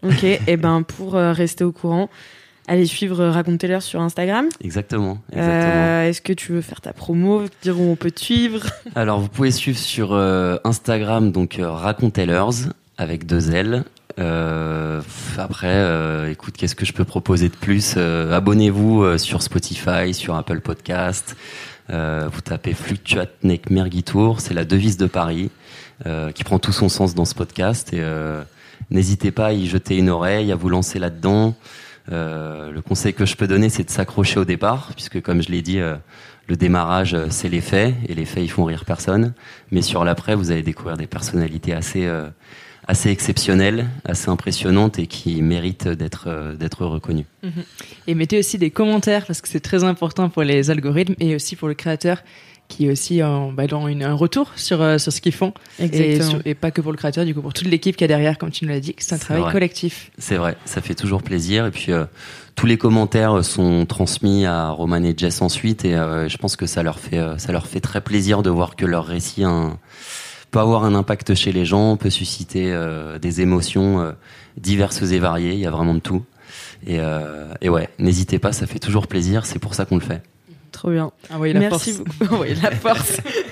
Ok, 0.03 0.23
et 0.47 0.57
ben 0.57 0.81
pour 0.83 1.15
euh, 1.15 1.31
rester 1.33 1.63
au 1.63 1.71
courant, 1.71 2.09
allez 2.67 2.85
suivre 2.85 3.19
euh, 3.21 3.31
Racontez-leur 3.31 3.81
sur 3.81 4.01
Instagram. 4.01 4.47
Exactement, 4.63 5.17
exactement. 5.31 5.71
Euh, 5.73 6.09
Est-ce 6.09 6.21
que 6.21 6.33
tu 6.33 6.51
veux 6.53 6.61
faire 6.61 6.81
ta 6.81 6.93
promo, 6.93 7.43
dire 7.61 7.79
où 7.79 7.83
on 7.91 7.95
peut 7.95 8.11
te 8.11 8.19
suivre? 8.21 8.61
Alors 8.95 9.19
vous 9.19 9.29
pouvez 9.29 9.51
suivre 9.51 9.77
sur 9.79 10.13
euh, 10.13 10.57
Instagram 10.63 11.31
donc 11.31 11.59
euh, 11.59 11.69
Racontellers 11.71 12.69
avec 12.97 13.25
deux 13.25 13.53
L. 13.53 13.83
Euh, 14.17 15.01
après, 15.37 15.67
euh, 15.67 16.31
écoute, 16.31 16.55
qu'est-ce 16.57 16.75
que 16.75 16.85
je 16.85 16.93
peux 16.93 17.03
proposer 17.03 17.49
de 17.49 17.55
plus 17.55 17.95
Euh, 17.97 18.31
Abonnez-vous 18.31 19.03
euh, 19.03 19.17
sur 19.17 19.41
Spotify, 19.41 20.13
sur 20.13 20.35
Apple 20.35 20.61
Podcast. 20.61 21.35
Euh, 21.89 22.29
vous 22.31 22.41
tapez 22.41 22.73
Fluctuatnek 22.73 23.69
Mergitour, 23.69 24.39
c'est 24.39 24.53
la 24.53 24.65
devise 24.65 24.97
de 24.97 25.05
Paris, 25.05 25.51
euh, 26.05 26.31
qui 26.31 26.43
prend 26.43 26.59
tout 26.59 26.71
son 26.71 26.89
sens 26.89 27.13
dans 27.13 27.25
ce 27.25 27.35
podcast. 27.35 27.93
Et 27.93 28.01
n'hésitez 28.89 29.31
pas 29.31 29.47
à 29.47 29.53
y 29.53 29.67
jeter 29.67 29.97
une 29.97 30.09
oreille, 30.09 30.51
à 30.51 30.55
vous 30.55 30.69
lancer 30.69 30.97
là-dedans. 30.99 31.55
Le 32.07 32.79
conseil 32.81 33.13
que 33.13 33.25
je 33.25 33.35
peux 33.35 33.47
donner, 33.47 33.69
c'est 33.69 33.83
de 33.83 33.89
s'accrocher 33.89 34.39
au 34.39 34.45
départ, 34.45 34.91
puisque 34.95 35.21
comme 35.21 35.41
je 35.43 35.49
l'ai 35.49 35.61
dit, 35.61 35.79
le 35.79 36.55
démarrage, 36.55 37.17
c'est 37.29 37.49
les 37.49 37.61
faits, 37.61 37.95
et 38.07 38.15
les 38.15 38.25
faits, 38.25 38.43
ils 38.43 38.51
font 38.51 38.63
rire 38.65 38.85
personne. 38.85 39.33
Mais 39.71 39.81
sur 39.81 40.03
l'après, 40.03 40.35
vous 40.35 40.51
allez 40.51 40.63
découvrir 40.63 40.97
des 40.97 41.07
personnalités 41.07 41.73
assez, 41.73 42.09
assez 42.87 43.09
exceptionnelles, 43.09 43.87
assez 44.05 44.29
impressionnantes 44.29 44.99
et 44.99 45.07
qui 45.07 45.41
méritent 45.41 45.87
d'être, 45.87 46.25
euh, 46.27 46.55
d'être 46.55 46.85
reconnues. 46.85 47.25
Et 48.07 48.15
mettez 48.15 48.37
aussi 48.39 48.57
des 48.57 48.69
commentaires 48.69 49.25
parce 49.25 49.41
que 49.41 49.47
c'est 49.47 49.59
très 49.59 49.83
important 49.83 50.29
pour 50.29 50.43
les 50.43 50.69
algorithmes 50.69 51.15
et 51.19 51.35
aussi 51.35 51.55
pour 51.55 51.67
le 51.67 51.73
créateur 51.73 52.19
qui 52.67 52.87
est 52.87 52.91
aussi 52.91 53.21
en, 53.21 53.51
bah, 53.51 53.67
dans 53.67 53.87
une- 53.87 54.01
un 54.03 54.15
retour 54.15 54.51
sur, 54.55 54.81
euh, 54.81 54.97
sur 54.97 55.13
ce 55.13 55.21
qu'ils 55.21 55.33
font. 55.35 55.53
Et, 55.79 56.19
sur- 56.19 56.41
et 56.45 56.55
pas 56.55 56.71
que 56.71 56.81
pour 56.81 56.91
le 56.91 56.97
créateur, 56.97 57.23
du 57.23 57.35
coup 57.35 57.41
pour 57.43 57.53
toute 57.53 57.67
l'équipe 57.67 57.95
qui 57.95 58.03
est 58.03 58.07
derrière, 58.07 58.39
comme 58.39 58.49
tu 58.49 58.65
nous 58.65 58.71
l'as 58.71 58.79
dit, 58.79 58.95
c'est 58.97 59.13
un 59.13 59.19
travail 59.19 59.43
vrai. 59.43 59.51
collectif. 59.51 60.09
C'est 60.17 60.37
vrai, 60.37 60.57
ça 60.65 60.81
fait 60.81 60.95
toujours 60.95 61.21
plaisir. 61.21 61.67
Et 61.67 61.71
puis, 61.71 61.91
euh, 61.91 62.05
tous 62.55 62.65
les 62.65 62.77
commentaires 62.79 63.45
sont 63.45 63.85
transmis 63.85 64.47
à 64.47 64.69
Roman 64.69 65.03
et 65.03 65.13
Jess 65.15 65.43
ensuite. 65.43 65.85
Et 65.85 65.93
euh, 65.95 66.27
je 66.27 66.37
pense 66.37 66.55
que 66.55 66.65
ça 66.65 66.81
leur, 66.81 66.97
fait, 66.97 67.19
euh, 67.19 67.37
ça 67.37 67.51
leur 67.51 67.67
fait 67.67 67.81
très 67.81 68.01
plaisir 68.01 68.41
de 68.41 68.49
voir 68.49 68.75
que 68.75 68.85
leur 68.87 69.05
récit 69.05 69.43
un- 69.43 69.77
peut 70.55 70.61
avoir 70.61 70.85
un 70.85 70.95
impact 70.95 71.35
chez 71.35 71.51
les 71.51 71.65
gens, 71.65 71.97
peut 71.97 72.09
susciter 72.09 72.71
euh, 72.71 73.19
des 73.19 73.41
émotions 73.41 73.99
euh, 73.99 74.13
diverses 74.55 75.01
et 75.01 75.19
variées. 75.19 75.51
Il 75.51 75.59
y 75.59 75.65
a 75.65 75.69
vraiment 75.69 75.93
de 75.93 75.99
tout. 75.99 76.23
Et, 76.87 77.01
euh, 77.01 77.53
et 77.59 77.67
ouais, 77.67 77.89
n'hésitez 77.99 78.39
pas, 78.39 78.53
ça 78.53 78.65
fait 78.65 78.79
toujours 78.79 79.07
plaisir. 79.07 79.45
C'est 79.45 79.59
pour 79.59 79.73
ça 79.73 79.83
qu'on 79.83 79.95
le 79.95 80.01
fait. 80.01 80.23
Trop 80.71 80.91
bien. 80.91 81.11
Envoyez 81.29 81.53
la 81.53 81.59
merci 81.59 81.91
force. 81.91 82.07
beaucoup. 82.07 82.33
Envoyez 82.35 82.55
la 82.55 82.71
force. 82.71 83.17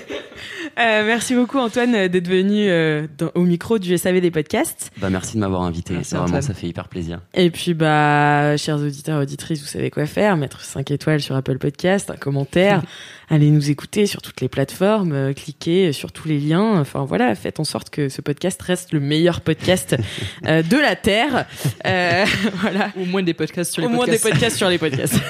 Euh, 0.78 1.04
merci 1.06 1.34
beaucoup 1.34 1.58
Antoine 1.58 1.94
euh, 1.94 2.08
d'être 2.08 2.26
venu 2.28 2.68
euh, 2.68 3.06
dans- 3.18 3.30
au 3.34 3.42
micro 3.44 3.78
du 3.78 3.96
SAV 3.96 4.20
des 4.20 4.30
podcasts. 4.30 4.90
Bah, 4.98 5.08
merci 5.10 5.34
de 5.36 5.40
m'avoir 5.40 5.62
invité. 5.62 5.94
Merci, 5.94 6.10
C'est 6.10 6.16
vraiment, 6.16 6.28
Antoine. 6.28 6.42
ça 6.42 6.54
fait 6.54 6.66
hyper 6.66 6.88
plaisir. 6.88 7.20
Et 7.34 7.50
puis 7.50 7.74
bah 7.74 8.56
chers 8.56 8.78
auditeurs 8.78 9.20
auditrices, 9.22 9.60
vous 9.60 9.66
savez 9.68 9.90
quoi 9.90 10.06
faire, 10.06 10.36
mettre 10.36 10.60
5 10.62 10.90
étoiles 10.90 11.20
sur 11.20 11.36
Apple 11.36 11.58
Podcast, 11.58 12.10
un 12.10 12.16
commentaire, 12.16 12.82
allez 13.28 13.50
nous 13.50 13.70
écouter 13.70 14.06
sur 14.06 14.20
toutes 14.22 14.40
les 14.40 14.48
plateformes, 14.48 15.12
euh, 15.12 15.32
cliquez 15.32 15.92
sur 15.92 16.10
tous 16.12 16.26
les 16.28 16.38
liens, 16.40 16.80
enfin 16.80 17.04
voilà, 17.04 17.34
faites 17.34 17.60
en 17.60 17.64
sorte 17.64 17.90
que 17.90 18.08
ce 18.08 18.20
podcast 18.20 18.60
reste 18.62 18.92
le 18.92 19.00
meilleur 19.00 19.40
podcast 19.42 19.96
euh, 20.46 20.62
de 20.62 20.76
la 20.76 20.96
terre. 20.96 21.46
Euh, 21.86 22.24
voilà. 22.54 22.90
Au 23.00 23.04
moins 23.04 23.22
des 23.22 23.34
podcasts 23.34 23.72
sur 23.72 23.82
les 23.82 23.86
Au 23.86 23.90
moins 23.90 24.06
des 24.06 24.12
podcasts. 24.18 24.30
podcasts 24.32 24.56
sur 24.56 24.68
les 24.68 24.78
podcasts. 24.78 25.20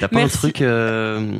T'as 0.00 0.08
pas 0.08 0.16
Merci. 0.18 0.36
un 0.36 0.38
truc 0.40 0.62
euh, 0.62 1.32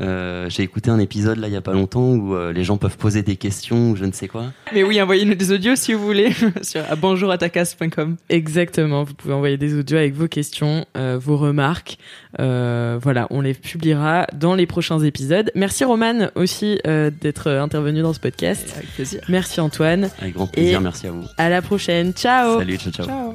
euh, 0.00 0.48
J'ai 0.50 0.62
écouté 0.62 0.90
un 0.90 0.98
épisode 0.98 1.38
là 1.38 1.48
il 1.48 1.52
y 1.54 1.56
a 1.56 1.60
pas 1.60 1.72
longtemps 1.72 2.10
où 2.12 2.34
euh, 2.34 2.52
les 2.52 2.64
gens 2.64 2.76
peuvent 2.76 2.96
poser 2.98 3.22
des 3.22 3.36
questions 3.36 3.90
ou 3.90 3.96
je 3.96 4.04
ne 4.04 4.12
sais 4.12 4.28
quoi. 4.28 4.52
Mais 4.74 4.82
oui, 4.82 5.00
envoyez-nous 5.00 5.34
des 5.34 5.52
audios 5.52 5.74
si 5.76 5.92
vous 5.94 6.04
voulez 6.04 6.32
sur 6.62 6.82
à 6.90 6.96
bonjouratacasse.com. 6.96 8.16
Exactement, 8.28 9.04
vous 9.04 9.14
pouvez 9.14 9.34
envoyer 9.34 9.56
des 9.56 9.74
audios 9.78 9.96
avec 9.98 10.14
vos 10.14 10.28
questions, 10.28 10.84
euh, 10.96 11.18
vos 11.20 11.36
remarques. 11.36 11.98
Euh, 12.40 12.98
voilà, 13.02 13.26
on 13.30 13.40
les 13.40 13.54
publiera 13.54 14.26
dans 14.34 14.54
les 14.54 14.66
prochains 14.66 14.98
épisodes. 15.00 15.50
Merci 15.54 15.84
Roman 15.84 16.28
aussi 16.34 16.78
euh, 16.86 17.10
d'être 17.10 17.50
intervenu 17.50 18.02
dans 18.02 18.12
ce 18.12 18.20
podcast. 18.20 18.74
Avec 18.76 18.90
plaisir. 18.94 19.20
Merci 19.28 19.60
Antoine. 19.60 20.10
Avec 20.20 20.34
grand 20.34 20.46
plaisir, 20.46 20.80
Et- 20.80 20.82
merci 20.82 21.06
à 21.06 21.12
vous. 21.12 21.24
À 21.38 21.48
la 21.48 21.62
prochaine. 21.62 22.12
Ciao. 22.12 22.58
Salut, 22.58 22.76
ciao, 22.76 22.92
ciao. 22.92 23.06
Ciao. 23.06 23.34